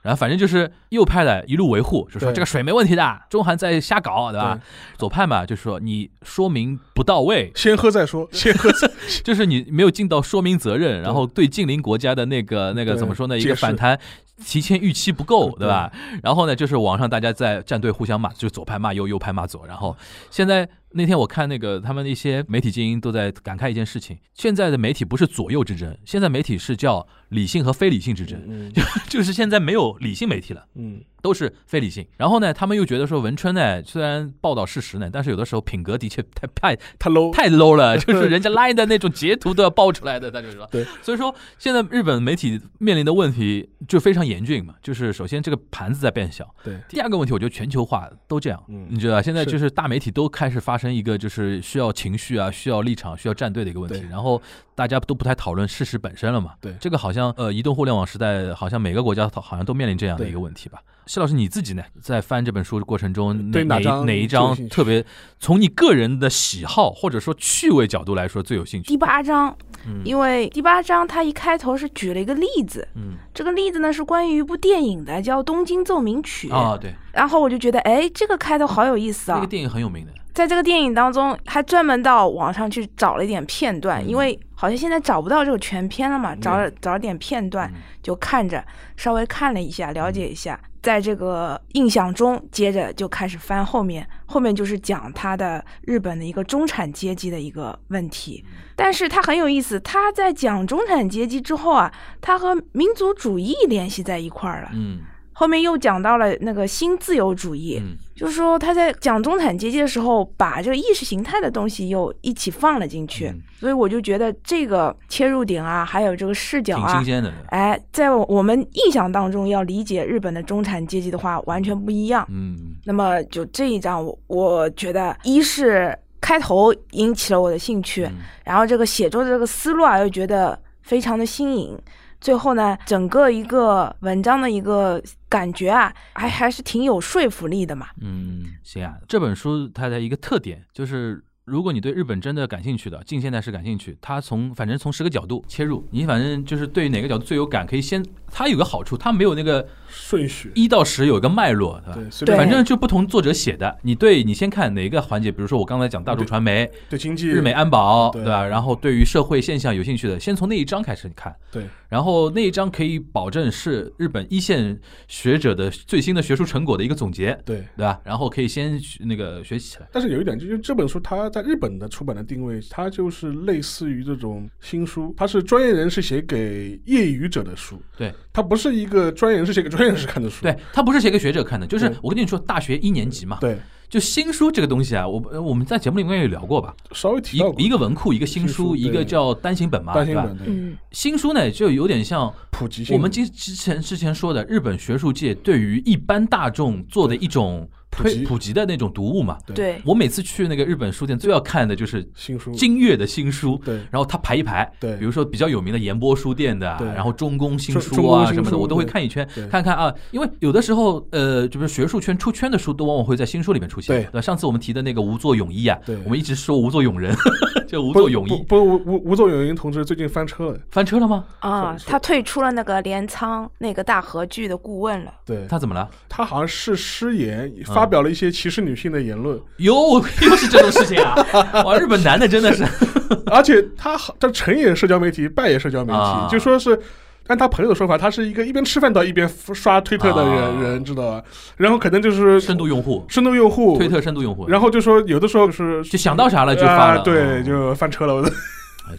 [0.03, 4.59] 然后反正就是右派的一路维护，就说这个水没问题的，中韩在瞎搞，对吧？
[4.99, 8.91] 左派嘛，就是说你说明不到位，先喝再说， 先喝再
[9.23, 13.39] 就是你没有尽到说明责任，然后对近邻国家的那个那个怎么说呢？
[13.39, 13.97] 一个反弹。
[14.43, 15.93] 提前预期不够，对对吧？
[16.23, 19.67] 然后呢，就是网上大家在站队互相骂，就是左派骂右，右派骂左。
[19.67, 19.95] 然后
[20.31, 28.73] 现在那天我看那个他们一些媒体精英都在感慨一件事情：现在的媒体不是左右之争，现在媒体是叫理性和非理性之争，嗯
[29.09, 30.67] 就是现在没有理性媒体了。
[30.75, 40.67] 嗯，都是非理性，然后呢，他们又觉得说文春呢，虽然报道事实呢，但是有的时候品格的确太太 太 low，太 low 了，就 是人家 line 的那种截图都要爆出来的，他就说。
[40.73, 49.21] 对，所以说现在日本媒体面临的问题就非常严峻嘛，就是首先这个盘子在变小，对，第二个问题我觉得全球化都这样，嗯你知道？
[49.23, 54.41] 现在就是大媒体都开始发生一个就是需要情绪啊、需要立场、需要站队的一个问题，然后
[54.75, 56.55] 大家都不太讨论事实本身了嘛。
[56.61, 60.81] 对这个好像呃，移动互联网时代，好像每个国家好像都面临这样的一个问题吧。
[61.07, 65.05] 谢老师你自己呢，在翻这本书的过程中，哪哪哪一章特别
[65.41, 68.89] 从你个人的喜好或者说趣味角度来说最有兴趣？
[68.89, 69.57] 第八章，
[69.87, 70.03] 嗯。
[70.05, 73.15] 因为第八章它一开头是举了一个例子，嗯。
[73.33, 79.37] 这个例子呢是关于一部电影的，叫《东京奏鸣曲》啊，对，然后我就觉得，哎，这个开头好有意思啊。
[79.37, 79.47] 这个！
[79.47, 84.09] 电影很有名的，在这个电影当中，还专门到网上去找了一点片段，嗯。
[84.09, 87.81] 因为好像现在找不到这个全片了嘛，找找点片段，嗯。
[88.03, 88.63] 就看着
[88.97, 98.45] 稍微看了一下，了解一下，在这个印象中，接着就开始翻后面，后面就是讲他的日本的一个中产阶级的一个问题。
[98.75, 104.71] 但是他很有意思，他在讲中产阶级之后啊，他和民族主义联系在一块儿了。
[104.73, 105.01] 嗯
[105.41, 107.97] 后面又讲到了那个新自由主义，嗯。
[108.15, 113.41] 就是说他在讲中产阶级的时候，把这个意识形态的东西又一起放了进去，嗯。
[113.59, 122.29] 所以我就觉得这个切入点啊，还有这个视角啊挺新，鲜的，哎，在我们印象当中，要理解日本的中产阶级的话，完全不一样。
[122.31, 122.75] 嗯。
[122.85, 128.17] 那么就这一章我，我觉得一是开头引起了我的兴趣，嗯。
[128.45, 131.79] 然后这个写作的这个思路啊，又觉得非常的新颖。
[132.21, 137.89] 最后呢，整个一个文章的一个感觉啊，还还是挺有说服力的嘛。
[138.01, 141.25] 嗯，行啊，这本书它的一个特点就是。
[141.47, 148.05] 如果你对日本真的感兴趣的，近现代史感兴趣，它从反正从十个角度切入，你反正就是对哪个角度最有感，可以先。
[148.31, 151.83] 它有个好处，它没有那个顺序，一到十有一个脉络，
[152.25, 152.37] 对吧？
[152.37, 158.47] 反正就不同作者写的，你对你先看哪一个环节，比如说我刚才讲大众传媒、对经济日美安保，对对吧？
[158.47, 164.79] 然后对于社会现象有兴趣的，先从那一章开始看，对然后那一章可以保证是日本一线
[165.09, 167.65] 学者的最新的学术成果的一个总结，对。
[167.77, 168.01] 对吧？
[168.05, 169.89] 然后可以先学那个学习起来。
[169.91, 180.43] 但是有一点，就是这本书它在日本的出版的定位，它就是类似于这种新书，它是专业人士写给业余者的书，对，它不是一个专业人士写给专业人士看的书。
[180.43, 183.59] 对，他不是写给学者看的，就是我跟你说，大学一年级嘛，对，
[183.89, 190.23] 就新书这个东西啊，我呃我们在节目里面也聊过吧，稍微提一到一个文库，一个新新书书，一个叫单行本嘛，对吧？
[190.23, 199.39] 单行本嗯，新书呢，就有点像普及性，我们之之前之前说的日本学术界对于一般大众做的一种推普及普及的那种读物嘛。
[199.47, 199.55] 对。
[199.55, 202.51] 对，我每次去那个日本书店，最要看的就是新书。
[202.53, 203.61] 金月的新书。
[203.65, 203.77] 对。
[203.91, 204.97] 然后他排一排，对。
[204.97, 213.97] 比如说比较有名的岩波书店的然后中宫新书啊什么的，我都会看一圈，看看啊，因为有的时候呃，就是学术圈出圈的书，都往往会在新书里面出现。
[213.97, 214.05] 对。
[214.11, 217.15] 吧上次我们提的那个无作泳衣啊对，我们一直说无作泳人，
[217.67, 221.25] 就无不作泳衣不不吴吴吴作泳英同志最近翻车了，翻车了吗？
[221.41, 225.13] 啊，他退出了那个镰仓那个大和剧的顾问了。
[225.27, 225.47] 对。
[225.49, 225.89] 他怎么了？
[226.09, 229.75] 他好像是失言，嗯发表了一些歧视女性的言论，哟
[230.23, 231.17] 又是这种事情啊！
[231.65, 232.65] 哇，日本男的真的是，
[233.33, 236.79] 而且他好，他成也社交媒体，败也社交媒啊体，就说是。
[237.27, 241.23] 按他朋友的说法，他是一个一边吃饭到一边刷推特的人、啊人，知道吧？
[241.57, 248.17] 然后可能就是深度用户，深度用户，推特深度用户，然后就说有的时候是就想到啥了就发了，啊对，哦就翻车了。
[248.17, 248.33] 我的哎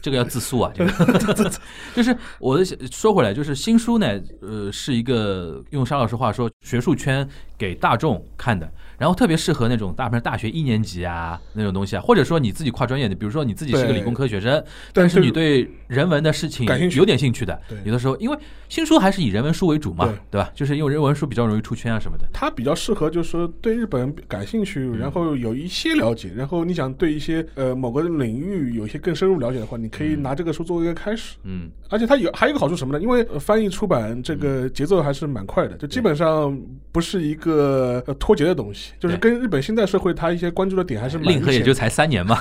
[0.02, 1.52] 这个要自诉啊，这个。
[1.96, 7.28] 就是我的说回来，就是新书呢，呃，是一个用沙老师话说，学术圈
[7.58, 8.72] 给大众看的，
[9.02, 14.52] 然后特别适合那种大部分大学一年级啊那种东西啊，或者说你自己跨专业的，比如说你自己是个理工科学生，
[14.94, 17.00] 但但是你对人文的事情感兴趣。
[17.00, 18.38] 有点兴趣的对，有的时候因为
[18.70, 20.52] 新书还是以人文书为主嘛对，对吧？
[20.54, 22.28] 就是因为人文书比较容易出圈啊什么的。
[22.32, 25.00] 它比较适合，就是说对日本感兴趣，嗯。
[25.00, 31.38] 然后有一些了解，然后你想对一些呃某个领域有一些更深入了解的话，你可以拿这个书作为一个开始。
[31.44, 33.02] 嗯，而且它有还有一个好处什么呢？
[33.02, 36.56] 因为呃翻译出版这个节奏还是蛮快的，就基本上
[36.92, 42.40] 不是一个呃脱节的东西，就是跟日本现代社会他一些关注的点还是蛮令和也就才三年嘛，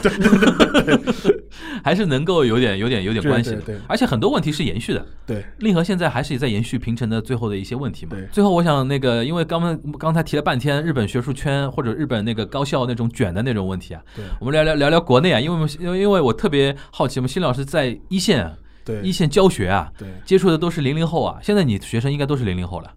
[1.82, 3.56] 还是能够有点有点有点关系的。
[3.56, 3.80] 对对。
[3.88, 8.12] 而且很多问题是延续的，对，令和现在还是在延续平成的最后的一些问题嘛。
[8.14, 8.26] 对。
[8.32, 14.24] 最后我想那个，因为刚刚刚才提了半天日本学术圈或者日本那个高校那种卷的那种问题啊，对。
[14.38, 18.52] 我们聊聊聊聊国内啊，因为我们因为因为我特别好奇，我们新老师在一线啊
[18.84, 19.00] 对。
[19.02, 20.08] 一线教学啊，对。
[20.24, 22.90] 接触的都是零零后啊，现在你学生应该都是零零后了。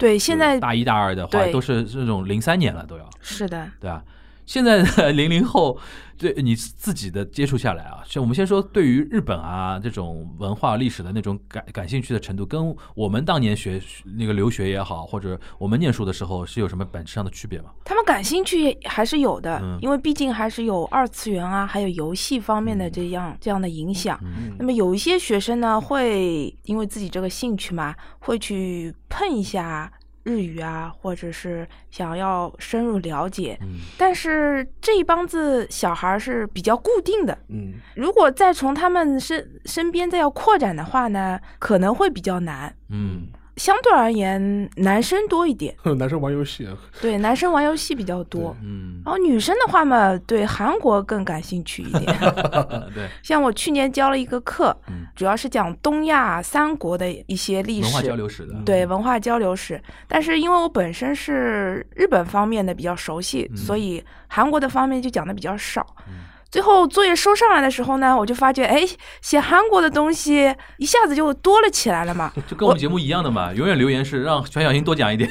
[0.00, 4.02] 对，现在大一大二的话都是这种零三年了都要，是的，对吧？
[4.50, 5.78] 现在的零零后
[6.18, 13.80] 对你自己的接触下来啊，像我们先说对于日本啊这种文化历史的那种感感兴趣的程度，跟我们当年学
[14.18, 17.70] 那个留学也好，或者我们念书的时候是有什么本质上的区别吗？
[17.84, 24.18] 他们感兴趣还是有的，嗯因为毕竟还是有二次元啊，还有游戏方面的这样、这样的影响。
[24.20, 29.90] 嗯那么有一些学生呢，会因为自己这个兴趣嘛，会去碰一下
[30.24, 33.58] 日语啊，或者是想要深入了解。
[33.62, 42.74] 嗯但是这一帮子小孩儿是比较固定的，嗯，如果再从他们身身边再要扩展的话呢，可能会比较难。
[42.88, 43.28] 嗯
[43.60, 48.56] 相对而言，男生多一点， 男生玩游戏啊，对，男生玩游戏比较多。
[48.62, 52.06] 嗯，然后女生的话嘛，对韩国更感兴趣一点。
[52.94, 55.06] 对，像我去年教了一个课，嗯。
[55.14, 57.92] 主要是讲东亚三国的一些历史。
[57.92, 59.78] 文化交流史的，对文化交流史。
[60.08, 63.56] 但是因为我本身是日本方面的比较熟悉，嗯。
[63.58, 65.86] 所以韩国的方面就讲的比较少。
[66.08, 66.14] 嗯
[66.50, 68.80] 最后作业收上来的时候呢，我就发觉，哎，
[69.22, 72.32] 写韩国的东西一下子就多了起来了嘛。
[72.48, 75.30] 就跟我们节目一样的嘛，永远留言是让全小新多讲一点，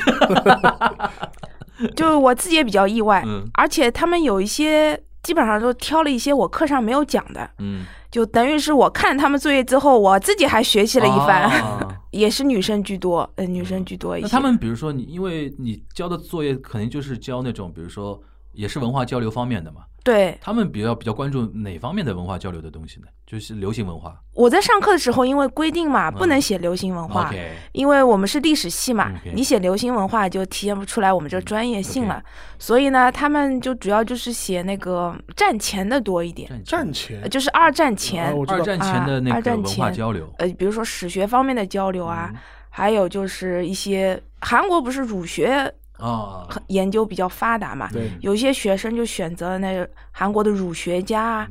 [1.96, 3.46] 就我自己也比较意外，嗯。
[3.54, 11.96] 而且他们有一些基本上都挑了一些我课上没有讲的，嗯，就等于是我看他们作业之后，我自己还学习了一番，啊。
[12.12, 14.26] 也是女生居多，呃，女生居多一些。
[14.26, 18.20] 那他们比如说你，因为你交的作业肯定就是教那种，比如说
[18.52, 20.38] 也是文化交流方面的嘛，对。
[20.42, 23.08] 他们比较比较关注哪方面的文化交流的东西呢？
[23.26, 24.20] 就是流行文化。
[24.34, 27.32] 我在上课的时候，因为规定嘛，不能写流行文化。
[27.74, 32.24] 因为我们是历史系嘛你写流行文化就体现不出来我们这专业性了
[32.58, 37.22] 所以呢，他们就主要就是写那个战前的多一点，战前。
[37.22, 42.40] 呃就是二战前，二战前的那啊二战个文化交流，呃，比如说史学方面的交流啊，嗯。
[42.72, 51.50] 还有就是一些韩国不是儒学啊，很研究比较发达嘛，对有些学生就选择了那个韩国的儒学家啊，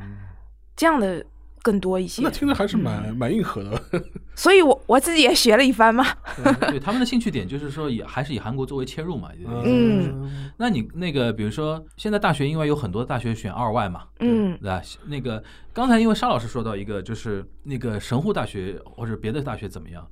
[0.77, 1.25] 这样的
[1.63, 2.31] 更多一些那。
[2.31, 3.83] 听着还是蛮蛮硬核的。
[4.35, 6.07] 所以我我自己也学了一番嘛。
[6.71, 9.31] 对他们的兴趣点就是说以还是以韩国作为切入嘛。
[9.65, 14.81] 嗯那你那个比如说现在大学，因为有很多大学选二外嘛，嗯对吧？
[15.07, 15.43] 那个
[15.73, 20.07] 刚才因为沙老师说到一个，就是那个神户大学或者别的大学怎么样？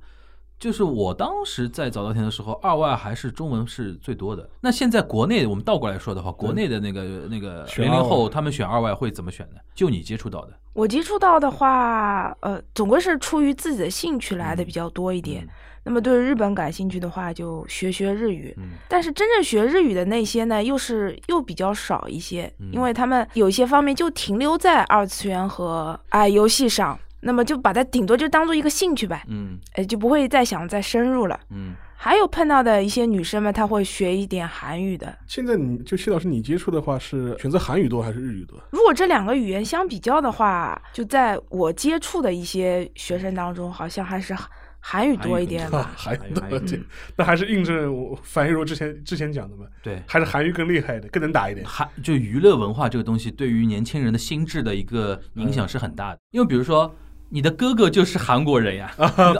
[0.59, 4.49] 就是我当时在早稻田的时候，二外还是中文是最多的。
[4.61, 9.59] 那现在国内我们倒过来说的话，国内的那个那个零零后他们选二外会怎么选呢？
[9.75, 15.43] 就你接触到的，我接触到的话，呃，总归是出于自己的兴趣来的比较多一点。
[15.43, 15.49] 嗯
[15.87, 18.53] 那么对日本感兴趣的话，就学学日语。
[18.57, 31.37] 嗯但是真正学日语的那些呢，又是又比较少一些，嗯因为他们有些方面就停留在二次元和哎游戏上，那么就把它顶多就当做一个兴趣呗，嗯哎，就不会再想再深入了。
[31.51, 35.17] 嗯还有碰到的一些女生们，她会学一点韩语的。
[35.25, 38.57] 现在你就谢老师，你接触的话是选择韩语多还是日语多？
[38.69, 44.47] 如果这两个语言相比较的话，就在我接触的一些学生当中，好像还是韩
[44.79, 45.91] 韩语多一点吧。
[45.97, 46.79] 韩语多一点，
[47.15, 49.99] 那还是印证我樊一茹之前之前讲的嘛，对。
[50.07, 51.65] 还是韩语更厉害一点，更能打一点。
[51.65, 56.19] 韩就娱乐文化这个东西，对于年轻人的心智的一个影响是很大的。
[56.29, 56.95] 因为比如说，
[57.29, 58.91] 你的哥哥就是韩国人呀，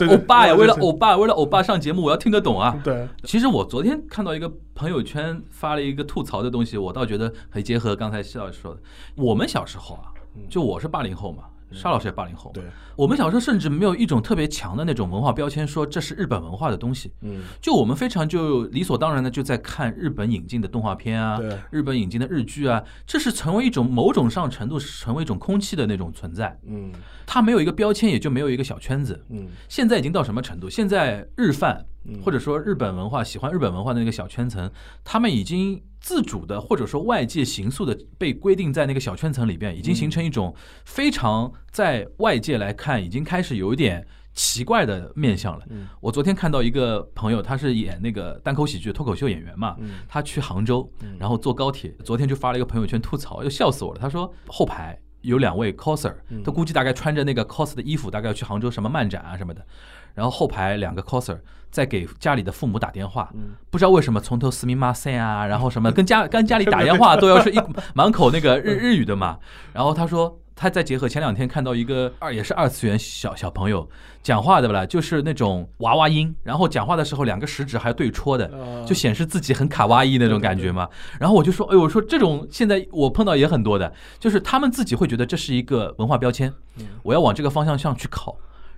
[0.10, 2.80] 欧巴呀，为了欧，巴，为了欧巴上节目，我要听得懂啊。
[2.84, 8.82] 对，其实我昨天看到一个朋友圈发了一个吐槽的东西，我倒觉得很结合刚才谢老师说的，
[9.16, 10.12] 我们小时候啊，
[10.50, 12.64] 就我是八零后嘛，沙老师也八零后，对，
[12.96, 17.12] 我们小时候甚至没有一种特别强的那种文化标签，说这是日本文化的东西。
[17.22, 26.58] 嗯，就我们非常就理所当然的就在看日本引进的动画片啊对，日本引进的日剧啊，这是成为一种某种上程度成为一种空气的那种存在。
[26.66, 26.92] 嗯
[27.26, 29.22] 它没有一个标签，也就没有一个小圈子。
[29.30, 30.70] 嗯现在已经到什么程度？
[30.70, 34.72] 现在日饭嗯或者说日本文化喜欢日本文化的那个小圈层，
[35.04, 40.56] 他们已经自主的或者说外界形塑的被规定在那个小圈层里边，已经形成一种
[40.86, 44.08] 非常在外界来看已经开始有一点。
[44.40, 45.66] 奇怪的面相了。
[45.72, 50.88] 嗯我昨天看到一个朋友，他是演那个单口喜剧脱口秀演员嘛，嗯他去杭州，
[51.18, 54.00] 然后坐高铁，昨天就发了一个朋友圈吐槽，又笑死我了。
[54.00, 56.14] 他说后排有两位 coser，
[56.46, 59.66] 他估计大概穿着那个 cos 的衣服，大概要去杭州什么漫展啊什么的。
[60.18, 61.38] 然后后排两个 coser
[61.70, 63.32] 在给家里的父母打电话，
[63.70, 67.62] 不知道为什么从头斯密马塞啊， 然后什么跟家 跟家里打电话都要是一
[67.94, 69.38] 满口那个日 日语的嘛。
[69.74, 73.88] 然后他说他再结合前两天看到一个二也是二次元小小朋友
[74.24, 78.82] 讲话的不啦，就是那种娃娃音，然后讲话的时候两个食指还对戳的，啊。
[78.84, 80.90] 就显示自己很卡哇伊那种感觉嘛。
[81.20, 86.52] 然后我就说，哎呦，我说这种现在我碰到也很多的，就是他们自己会觉得这是一个文化标签，
[87.04, 88.36] 我要往这个方向上去靠，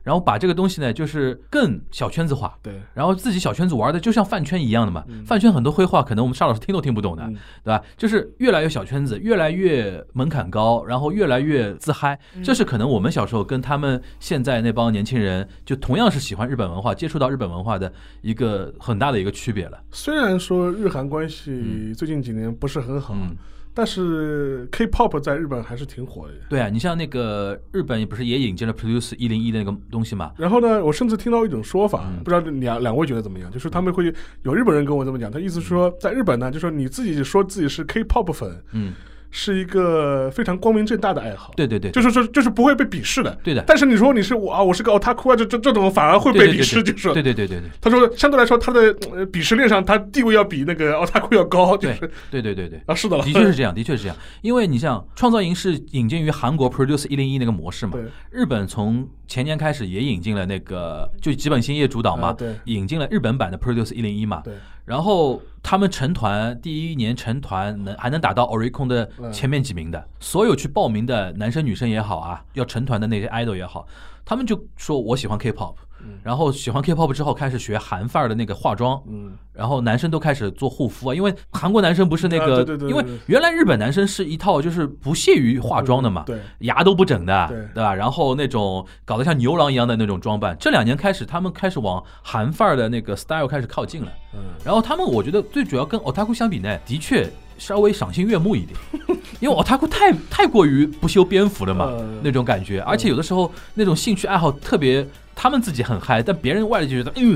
[0.10, 2.58] 然后把这个东西呢，就是更小圈子化。
[2.64, 7.80] 对，然后自己小圈子玩的就像饭圈一样的嘛，饭圈很多绘画可能我们沙老师听都听不懂的，嗯对吧？
[7.96, 17.94] 就是越来越小圈子，越来越门槛高，然后越来越自嗨，这是可能我们小时候跟他们现在那帮年轻人，就同样是喜欢日本文化，接触到日本文化的
[18.24, 19.80] 一个很大的一个区别了。
[19.92, 23.36] 虽然说日韩关系最近几年不是很好，嗯，
[23.80, 26.34] 但是 K-pop 在日本还是挺火的。
[26.50, 30.34] 对啊，你像那个日本不是也引进了 Produce 一零一的那个东西嘛？
[30.36, 33.50] 然后呢，我甚至听到一种说法，嗯不知道两两位觉得怎么样？
[33.50, 34.14] 就是他们会
[34.44, 38.94] 有日本人跟我这么讲，他意思是说，在日本呢，就说你自己说自己是 K-pop 粉，嗯，
[39.32, 43.38] 是一个非常光明正大的爱好，对对对，就是说就是不会被鄙视的。
[43.44, 47.70] 对的，但是你说你是我啊，我是个 otaku 啊，这这这种反而会被对对对鄙视，就是对对对对对。
[47.80, 52.12] 他说相对来说他的呃鄙视链上他地位要比那个 otaku 要高，就是。
[52.32, 52.82] 对对对对。
[52.88, 58.04] 啊是的，的确是这样，的确是这样，因为你像创造营是引进于韩国 Produce 一零一那个模式嘛，对。
[58.32, 64.56] 日本从前年开始也引进了那个，就吉本兴业主导嘛，引进了日本版的 Produce 一零一嘛，对。
[64.86, 69.32] 然后他们成团第一年成团能还能打到 Oricon 的嗯。
[69.32, 73.88] 前面几名的，所有去报名的男生女生也好啊，要成团的那些 idol 也好，
[74.26, 75.76] 他们就说我喜欢 K-pop，
[76.24, 79.34] 然后喜欢 K-pop 之后开始学韩范儿的那个化妆，嗯。
[79.54, 86.40] 然后男生都开始做护肤啊，因为韩国男生不是那个，啊对对对对因为原来日本男生是一套就是不屑于化妆的嘛，对。
[86.60, 87.84] 牙都不整的，对。
[87.84, 87.94] 吧？
[87.94, 94.12] 然后那种搞得像牛郎一样的那种装扮，这两年开始他们开始往韩范儿的那个 style 开始靠近了。
[94.34, 94.40] 嗯。
[94.64, 98.80] 然后他们我觉得最主要跟 otaku 相比呢，的确稍微赏心悦目一点，
[99.42, 102.22] 因为 otaku 太太过于不修边幅了嘛，嗯。
[102.24, 105.06] 那种感觉，而且有的时候那种兴趣爱好特别。
[105.42, 107.30] 他们自己很嗨，但别人外就觉得，哎呦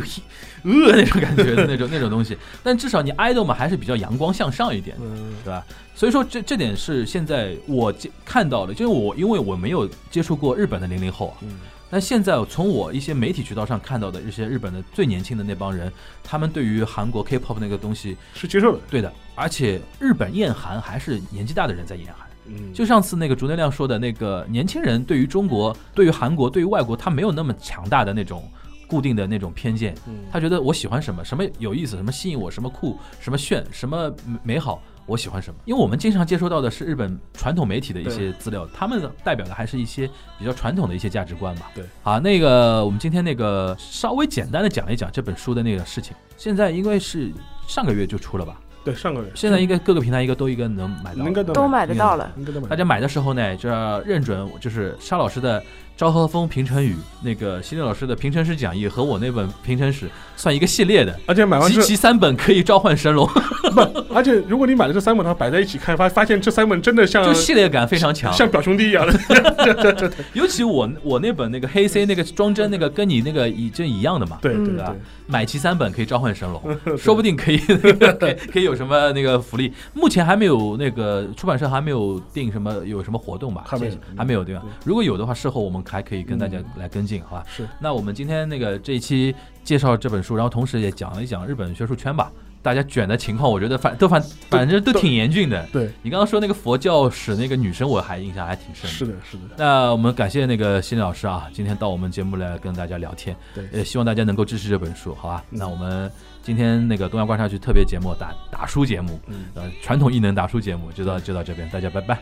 [0.64, 2.38] 呃，那种感觉的那种 那种东西。
[2.62, 5.66] 但至少你 idol 嘛，还是比较阳光向上一点对吧？
[5.96, 15.90] 所以说这这点是现在我接看到的，就是我因为我没有接触过日本的零零后啊，嗯但现在从我一些媒体渠道上看到的一些日本的最年轻的那帮人，
[16.24, 22.28] 他们对于韩国 K-pop 那个东西，是接受的，对的，而且日本厌韩还是年纪大的人在厌韩。
[22.48, 28.44] 嗯就上次那个竹内亮说的那个年轻人对于中国、对于韩国、对于外国，他没有那么强大的那种
[28.88, 34.14] 固定的那种偏见，嗯他觉得我喜欢什么，什么有意思，什么吸引我，什么酷，什么炫，什么
[34.44, 35.60] 美好，我喜欢什么。
[35.66, 41.72] 因为我们经常接收到的是日本传统媒体的一些资料，他们代表的还是一些比较传统的一些价值观吧。
[41.74, 46.14] 对，好，那个我们今天那个稍微简单的讲一讲这本书的那个事情。
[46.38, 47.32] 现在因为是
[47.68, 48.60] 上个月就出了吧？
[48.84, 51.26] 对上个月现在应该各个平台应该都应该能买到。
[51.26, 52.32] 应该都买得到了。
[52.38, 55.62] 应该都买大家买的时候呢，就要认准，就是沙老师的
[55.96, 63.28] 《昭和风平成语》，那个犀利老师的《平成史讲义》和我那本《平成史》算一个系列的，而且买完集齐三本可以召唤神龙，
[63.74, 63.82] 不，
[64.14, 68.34] 而且如果你买了这三本，的话摆在一起看，发发现这三本真的像就系列感非常强。
[68.34, 74.96] 像表兄弟一样的， 尤其我我那本那个黑 C 那个装帧那个跟你那个一这一样的嘛，对对吧，
[75.28, 79.72] 买齐三本可以召唤神龙， 说不定可以那个可以有什么那个福利。
[79.94, 83.64] 目前还没有那个出版社还没有定什么有什么活动吧？
[83.68, 84.64] 还没有还没有对吧？
[84.84, 87.46] 如果有的话，事后我们还可以跟大家来跟进，好吧？
[87.48, 89.34] 是那我们今天那个这一期
[89.64, 92.32] 介绍这本书，然后同时也讲了一讲日本学术圈吧，
[92.62, 95.66] 大家卷的情况，我觉得反都反反正都挺严峻的。
[95.72, 98.90] 对，你刚刚说那个佛教史那个女生，我还印象还挺深的。
[98.90, 105.44] 是的，是的，那我们感谢那个心理老师啊，今天到我们节目来跟大家聊天，对也希望大家能够支持这本书，好吧？
[105.50, 112.20] 那我们今天那个东亚观察局特别节目打打书节目，嗯，呃，传统异能打书节目就到就到这边，大家拜拜。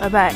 [0.00, 0.34] 拜拜。